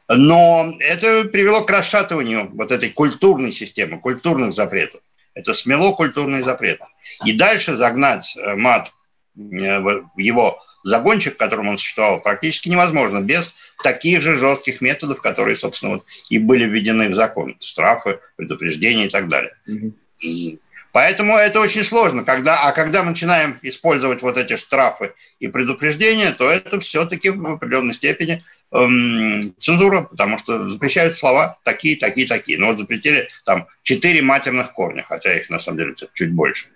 [0.07, 5.01] Но это привело к расшатыванию вот этой культурной системы, культурных запретов.
[5.33, 6.85] Это смело культурные запреты.
[7.25, 8.91] И дальше загнать э, мат
[9.37, 15.21] э, в его загончик, в котором он существовал, практически невозможно без таких же жестких методов,
[15.21, 17.55] которые, собственно, вот и были введены в закон.
[17.59, 19.53] Штрафы, предупреждения и так далее.
[19.69, 20.59] Mm-hmm.
[20.91, 22.23] Поэтому это очень сложно.
[22.23, 27.45] Когда, а когда мы начинаем использовать вот эти штрафы и предупреждения, то это все-таки в
[27.45, 32.57] определенной степени эм, цензура, потому что запрещают слова такие, такие, такие.
[32.57, 36.67] Ну вот запретили там четыре матерных корня, хотя их на самом деле чуть больше.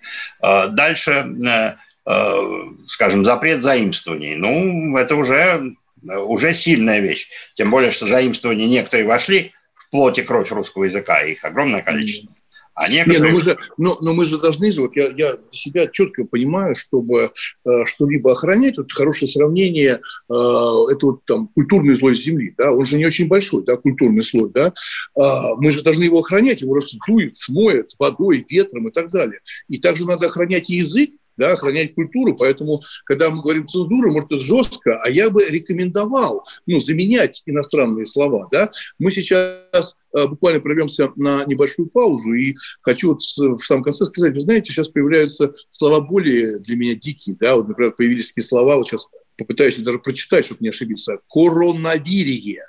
[0.41, 4.35] Э, дальше, э, э, скажем, запрет заимствований.
[4.35, 7.29] Ну, это уже, уже сильная вещь.
[7.55, 12.34] Тем более, что заимствования некоторые вошли в плоть и кровь русского языка, их огромное количество.
[12.75, 13.21] А некоторые...
[13.21, 15.87] Не, но мы же, но, но мы же должны же, вот я, я для себя
[15.87, 19.99] четко понимаю, чтобы э, что-либо охранять, вот хорошее сравнение, э,
[20.29, 24.51] это вот там культурный слой земли, да, он же не очень большой, да, культурный слой,
[24.53, 24.73] да,
[25.17, 25.21] э,
[25.57, 29.39] мы же должны его охранять, его раздует, смоет водой, ветром и так далее.
[29.69, 32.35] И также надо охранять язык, да, охранять культуру.
[32.35, 38.05] Поэтому, когда мы говорим цензура, может, это жестко, а я бы рекомендовал ну, заменять иностранные
[38.05, 38.47] слова.
[38.51, 38.71] Да?
[38.99, 44.33] Мы сейчас э, буквально прервемся на небольшую паузу, и хочу вот в самом конце сказать,
[44.33, 48.77] вы знаете, сейчас появляются слова более для меня дикие, да, вот, например, появились такие слова,
[48.77, 49.07] вот сейчас
[49.37, 52.63] попытаюсь даже прочитать, чтобы не ошибиться, коронавирие,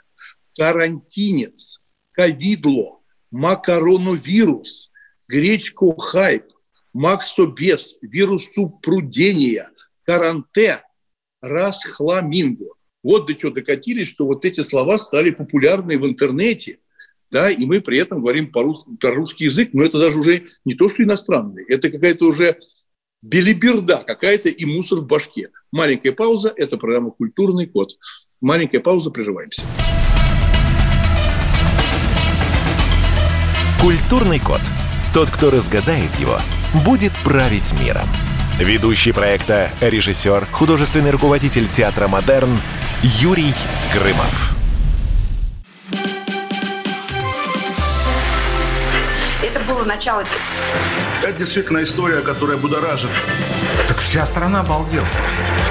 [0.59, 1.81] карантинец,
[2.13, 3.01] ковидло,
[3.31, 4.91] макароновирус,
[5.29, 6.45] гречко хайп,
[6.97, 9.71] максобес, вирусу прудения,
[10.05, 10.83] каранте,
[11.43, 12.71] расхламинго.
[13.03, 16.79] Вот до чего докатились, что вот эти слова стали популярны в интернете,
[17.31, 20.89] да, и мы при этом говорим по-русски, русский язык, но это даже уже не то,
[20.89, 22.57] что иностранный, это какая-то уже
[23.23, 25.51] белиберда какая-то и мусор в башке.
[25.73, 27.91] Маленькая пауза– это программа «Культурный код».
[28.41, 29.63] Маленькая пауза, прерываемся.
[33.83, 34.61] Культурный код.
[35.13, 36.39] Тот, кто разгадает его–
[36.75, 38.09] будет править миром.
[38.59, 42.59] Ведущий проекта, режиссер, художественный руководитель театра «Модерн»
[43.03, 43.55] Юрий
[43.93, 44.55] Грымов.
[49.43, 50.25] Это было начало.
[51.23, 53.11] Это действительно история, которая будоражит.
[53.89, 55.07] Так вся страна обалдела.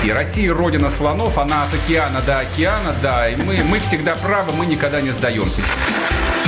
[0.03, 4.53] И Россия родина слонов, она от океана до океана, да, и мы, мы всегда правы,
[4.53, 5.61] мы никогда не сдаемся.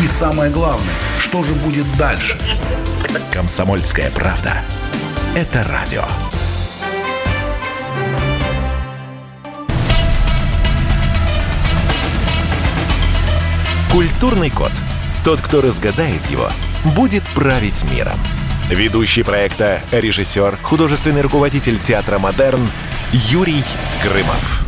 [0.01, 2.37] И самое главное, что же будет дальше?
[3.33, 4.61] Комсомольская правда.
[5.35, 6.03] Это радио.
[13.91, 14.71] Культурный код.
[15.23, 16.51] Тот, кто разгадает его,
[16.95, 18.19] будет править миром.
[18.69, 22.69] Ведущий проекта, режиссер, художественный руководитель театра «Модерн»
[23.11, 23.63] Юрий
[24.03, 24.66] Грымов.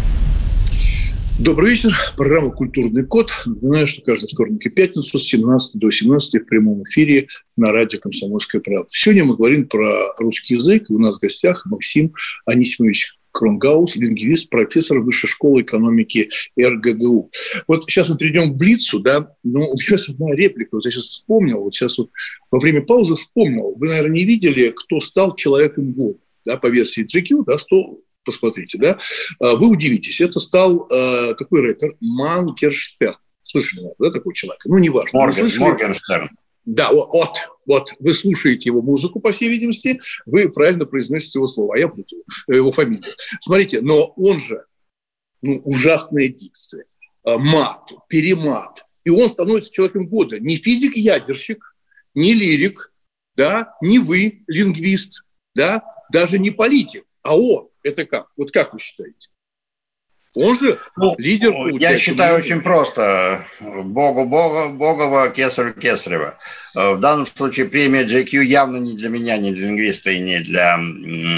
[1.39, 1.95] Добрый вечер.
[2.17, 3.31] Программа «Культурный код».
[3.45, 7.97] Знаю, что каждый вторник и пятницу с 17 до 17 в прямом эфире на радио
[7.97, 8.85] «Комсомольская правда».
[8.89, 10.89] Сегодня мы говорим про русский язык.
[10.89, 12.13] у нас в гостях Максим
[12.45, 16.29] Анисимович Кронгаус, лингвист, профессор Высшей школы экономики
[16.61, 17.31] РГГУ.
[17.69, 20.91] Вот сейчас мы перейдем к Блицу, да, но у меня есть одна реплика, вот я
[20.91, 22.09] сейчас вспомнил, вот сейчас вот
[22.51, 27.05] во время паузы вспомнил, вы, наверное, не видели, кто стал человеком года, да, по версии
[27.05, 28.97] GQ, да, 100 посмотрите, да,
[29.39, 30.21] а, вы удивитесь.
[30.21, 33.15] Это стал э, такой рэпер Манкерштерн.
[33.41, 34.61] Слышали, да, такой человек?
[34.65, 35.17] Ну, неважно.
[35.19, 36.29] Морген, Моргенштерн.
[36.65, 41.75] Да, вот, вот, вы слушаете его музыку, по всей видимости, вы правильно произносите его слово,
[41.75, 43.11] а я путаю э, его фамилию.
[43.41, 44.65] Смотрите, но он же,
[45.41, 46.85] ну, ужасная дикция,
[47.25, 50.39] э, мат, перемат, и он становится человеком года.
[50.39, 51.75] Не физик-ядерщик,
[52.13, 52.93] не лирик,
[53.35, 55.23] да, не вы, лингвист,
[55.55, 57.68] да, даже не политик, а он.
[57.83, 58.27] Это как?
[58.37, 59.29] Вот как вы считаете?
[60.35, 61.53] Он же ну, лидер.
[61.79, 63.43] Я считаю очень просто.
[63.59, 66.37] Богу Бога, Богова, Кесарю Кесарева.
[66.75, 70.39] Э, в данном случае премия JQ явно не для меня, не для лингвиста и не
[70.41, 70.79] для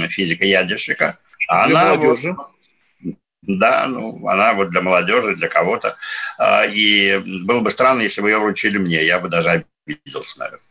[0.09, 1.17] физика-ядерщика.
[1.47, 2.33] А для она молодежи.
[2.33, 5.95] Вот, да, ну, она вот для молодежи, для кого-то.
[6.37, 9.05] Э, и было бы странно, если бы ее вручили мне.
[9.05, 10.65] Я бы даже обиделся, наверное.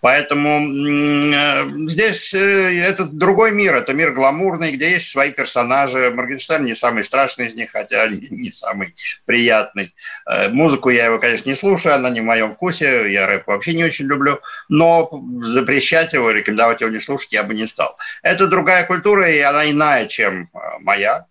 [0.00, 6.10] Поэтому э, здесь э, это другой мир, это мир гламурный, где есть свои персонажи.
[6.14, 8.94] Моргенштерн не самый страшный из них, хотя не самый
[9.24, 9.94] приятный.
[10.30, 13.74] Э, музыку я его, конечно, не слушаю, она не в моем вкусе, я рэп вообще
[13.74, 15.10] не очень люблю, но
[15.42, 17.96] запрещать его, рекомендовать его не слушать я бы не стал.
[18.22, 20.48] Это другая культура, и она иная, чем
[20.80, 21.26] моя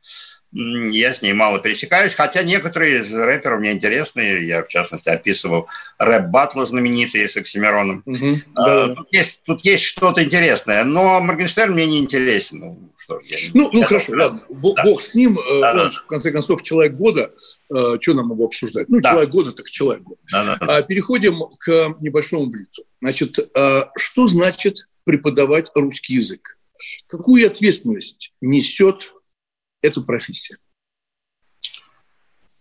[0.57, 4.43] я с ней мало пересекаюсь, хотя некоторые из рэперов мне интересны.
[4.43, 5.67] Я, в частности, описывал
[5.99, 8.01] рэп-батлы знаменитые с Оксимироном.
[8.05, 8.87] Угу, да.
[8.93, 12.59] тут, есть, тут есть что-то интересное, но Моргенштерн мне не интересен.
[12.59, 14.83] Ну, что, я ну, ну хорошо, ладно, да.
[14.83, 15.37] бог с ним.
[15.37, 15.89] Э, да, он, да.
[15.89, 17.31] в конце концов, человек года.
[17.73, 18.89] Э, что нам его обсуждать?
[18.89, 19.11] Ну, да.
[19.11, 20.19] человек года, так человек года.
[20.31, 20.77] Да, да, да.
[20.77, 22.83] А, переходим к небольшому блицу.
[23.01, 26.57] Значит, э, что значит преподавать русский язык?
[27.07, 29.11] Какую ответственность несет
[29.81, 30.57] эту профессию?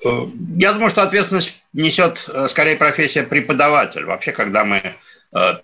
[0.04, 4.04] Э, я думаю, что ответственность несет э, скорее профессия преподаватель.
[4.04, 4.94] Вообще, когда мы э,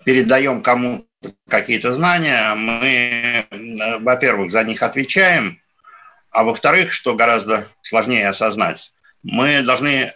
[0.03, 1.07] передаем кому-то
[1.47, 3.45] какие-то знания, мы,
[4.01, 5.61] во-первых, за них отвечаем,
[6.31, 8.91] а во-вторых, что гораздо сложнее осознать,
[9.21, 10.13] мы должны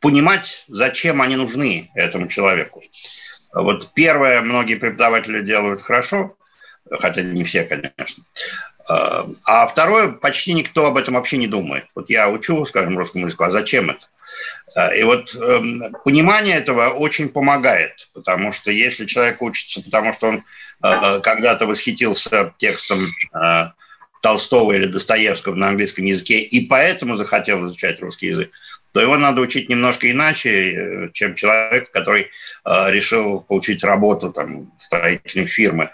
[0.00, 2.82] понимать, зачем они нужны этому человеку.
[3.52, 6.36] Вот первое многие преподаватели делают хорошо,
[6.90, 8.24] хотя не все, конечно.
[8.88, 11.86] А второе, почти никто об этом вообще не думает.
[11.94, 14.06] Вот я учу, скажем, русскому языку, а зачем это?
[14.96, 15.60] И вот э,
[16.04, 20.44] понимание этого очень помогает, потому что если человек учится, потому что он
[20.82, 23.64] э, когда-то восхитился текстом э,
[24.22, 28.50] Толстого или Достоевского на английском языке и поэтому захотел изучать русский язык,
[28.92, 32.30] то его надо учить немножко иначе, э, чем человек, который
[32.64, 35.90] э, решил получить работу там, в строительной фирмы э,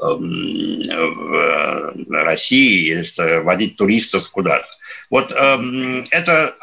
[0.00, 4.66] в России или водить туристов куда-то.
[5.10, 6.54] Вот э, это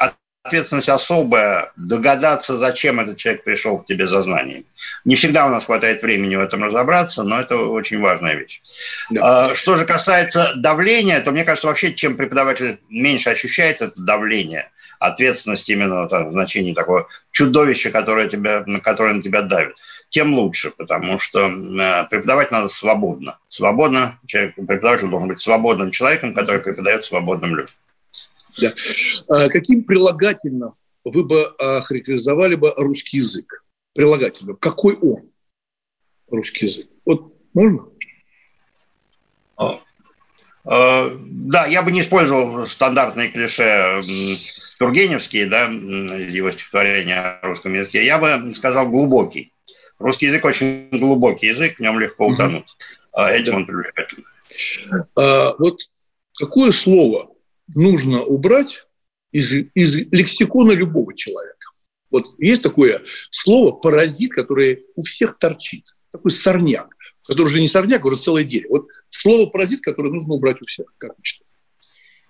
[0.46, 4.64] ответственность особая, догадаться, зачем этот человек пришел к тебе за знанием.
[5.04, 8.62] Не всегда у нас хватает времени в этом разобраться, но это очень важная вещь.
[9.10, 9.54] Да.
[9.54, 15.68] Что же касается давления, то мне кажется, вообще, чем преподаватель меньше ощущает это давление, ответственность
[15.68, 19.76] именно там, в значении такого чудовища, которое, тебя, которое на тебя давит,
[20.08, 21.48] тем лучше, потому что
[22.10, 23.38] преподавать надо свободно.
[23.48, 27.74] Свободно, человек, преподаватель должен быть свободным человеком, который преподает свободным людям.
[28.60, 28.72] Да.
[29.28, 33.64] А каким прилагательным вы бы охарактеризовали бы русский язык?
[33.94, 34.56] Прилагательным.
[34.56, 35.30] Какой он,
[36.30, 36.86] русский язык?
[37.04, 37.86] Вот можно?
[40.68, 44.00] А, да, я бы не использовал стандартные клише
[44.78, 48.04] тургеневские, да, его стихотворения о русском языке.
[48.04, 49.52] Я бы сказал глубокий.
[49.98, 52.66] Русский язык очень глубокий язык, в нем легко утонуть.
[53.12, 53.22] Угу.
[53.22, 53.56] Этим да.
[53.56, 54.24] он привлекательный.
[55.16, 55.80] А, вот
[56.34, 57.30] какое слово
[57.74, 58.86] нужно убрать
[59.32, 61.70] из, из лексикона любого человека.
[62.10, 65.84] Вот есть такое слово «паразит», которое у всех торчит.
[66.12, 66.88] Такой сорняк,
[67.26, 68.70] который уже не сорняк, а уже целое дерево.
[68.70, 71.46] Вот слово «паразит», которое нужно убрать у всех, как вы считаете?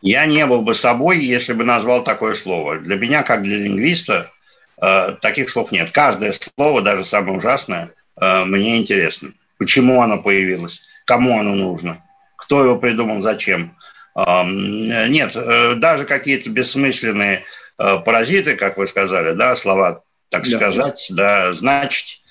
[0.02, 2.78] Я не был бы собой, если бы назвал такое слово.
[2.78, 4.32] Для меня, как для лингвиста,
[4.76, 5.90] таких слов нет.
[5.90, 9.32] Каждое слово, даже самое ужасное, э, мне интересно.
[9.58, 10.82] Почему оно появилось?
[11.06, 12.02] Кому оно нужно?
[12.36, 13.20] Кто его придумал?
[13.22, 13.76] Зачем?
[14.16, 17.44] Нет, э, даже какие-то бессмысленные
[17.78, 20.56] э, паразиты, как вы сказали, да, слова так да.
[20.56, 22.22] сказать, да, значить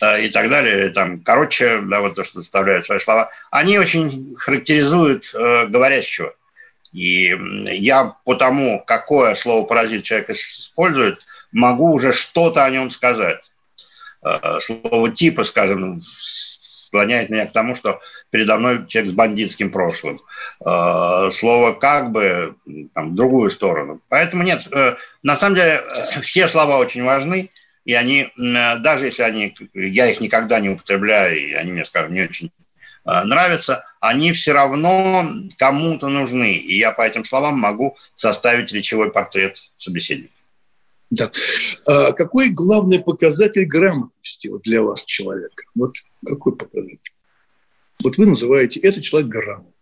[0.00, 4.36] э, и так далее, там, короче, да, вот то, что составляют свои слова, они очень
[4.36, 6.32] характеризуют э, говорящего.
[6.92, 7.36] И
[7.72, 11.18] я по тому, какое слово паразит человек использует,
[11.52, 13.52] могу уже что-то о нем сказать.
[14.24, 18.00] Э, слово типа, скажем, склоняет меня к тому, что
[18.30, 20.16] передо мной человек с бандитским прошлым.
[20.64, 22.56] Э, слово «как бы»
[22.94, 24.00] там, в другую сторону.
[24.08, 25.82] Поэтому нет, э, на самом деле
[26.22, 27.50] все слова очень важны,
[27.84, 32.22] и они, даже если они, я их никогда не употребляю, и они мне, скажем, не
[32.22, 32.52] очень
[33.04, 35.28] нравятся, они все равно
[35.58, 36.52] кому-то нужны.
[36.52, 40.32] И я по этим словам могу составить речевой портрет собеседника.
[41.12, 41.30] Да.
[41.84, 45.64] А какой главный показатель грамотности вот для вас человека?
[45.74, 45.92] Вот
[46.24, 47.12] какой показатель?
[48.02, 49.72] Вот вы называете это человек грамотный.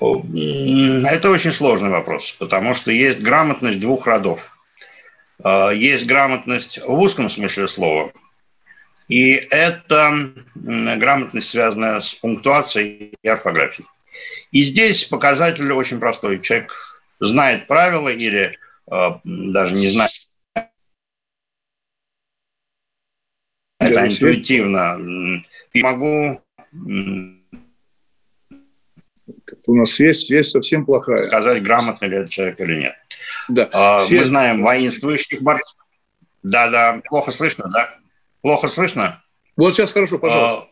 [0.00, 4.40] Это очень сложный вопрос, потому что есть грамотность двух родов.
[5.42, 8.12] А, есть грамотность в узком смысле слова,
[9.08, 13.86] и это грамотность, связанная с пунктуацией и орфографией.
[14.50, 16.40] И здесь показатель очень простой.
[16.40, 16.74] Человек
[17.20, 18.58] знает правила или
[18.88, 20.10] даже не знаю,
[23.78, 24.98] это интуитивно.
[25.74, 26.42] Могу
[29.66, 31.22] у нас связь, связь совсем плохая.
[31.22, 32.94] Сказать, грамотно ли этот человек или нет.
[33.48, 33.68] Да.
[33.72, 35.76] А, мы знаем воинствующих борцов.
[36.42, 37.00] Да, да.
[37.08, 37.94] Плохо слышно, да?
[38.42, 39.22] Плохо слышно?
[39.56, 40.62] Вот сейчас хорошо, пожалуйста.
[40.62, 40.68] А,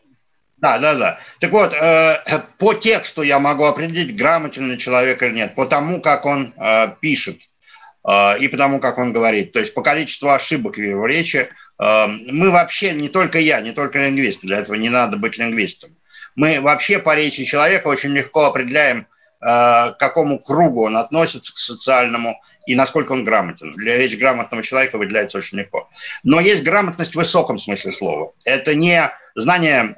[0.57, 1.19] да, да, да.
[1.39, 6.01] Так вот, э, по тексту я могу определить, грамотен ли человек или нет, по тому,
[6.01, 7.41] как он э, пишет.
[8.07, 9.51] А, и потому, как он говорит.
[9.51, 11.49] То есть по количеству ошибок в его речи
[11.79, 15.95] мы вообще, не только я, не только лингвист, для этого не надо быть лингвистом,
[16.35, 19.05] мы вообще по речи человека очень легко определяем,
[19.39, 23.73] а, к какому кругу он относится, к социальному, и насколько он грамотен.
[23.73, 25.87] Для речи грамотного человека выделяется очень легко.
[26.23, 28.33] Но есть грамотность в высоком смысле слова.
[28.45, 29.95] Это не знание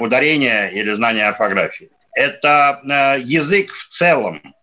[0.00, 1.90] ударения или знание орфографии.
[2.14, 2.80] Это
[3.22, 4.54] язык в целом,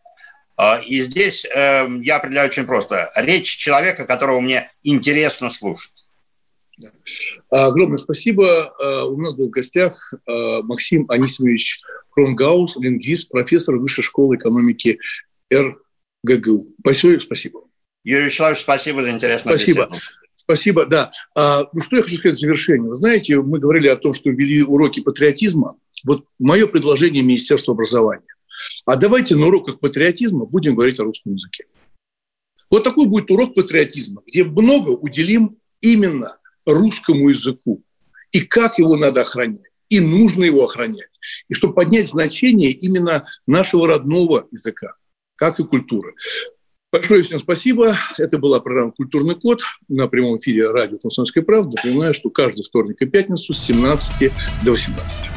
[0.87, 3.11] и здесь эм, я определяю очень просто.
[3.15, 6.03] Речь человека, которого мне интересно слушать.
[7.49, 8.73] Огромное спасибо.
[8.79, 11.81] А, у нас был в гостях а, Максим Анисимович
[12.11, 14.99] Кронгаус, лингвист, профессор Высшей школы экономики
[15.53, 16.75] РГГУ.
[16.83, 17.61] Большое спасибо.
[18.03, 19.87] Юрий Вячеславович, спасибо за интересную Спасибо.
[19.87, 20.05] Беседу.
[20.35, 21.11] Спасибо, да.
[21.35, 22.87] ну, что я хочу сказать в завершение.
[22.87, 25.75] Вы знаете, мы говорили о том, что ввели уроки патриотизма.
[26.05, 28.33] Вот мое предложение Министерства образования.
[28.85, 31.65] А давайте на уроках патриотизма будем говорить о русском языке.
[32.69, 37.83] Вот такой будет урок патриотизма, где много уделим именно русскому языку
[38.31, 41.09] и как его надо охранять, и нужно его охранять,
[41.47, 44.95] и чтобы поднять значение именно нашего родного языка,
[45.35, 46.13] как и культуры.
[46.91, 47.97] Большое всем спасибо.
[48.17, 51.75] Это была программа «Культурный код» на прямом эфире радио «Комсомольская правда».
[51.75, 54.31] Напоминаю, что каждый вторник и пятницу с 17
[54.63, 55.36] до 18.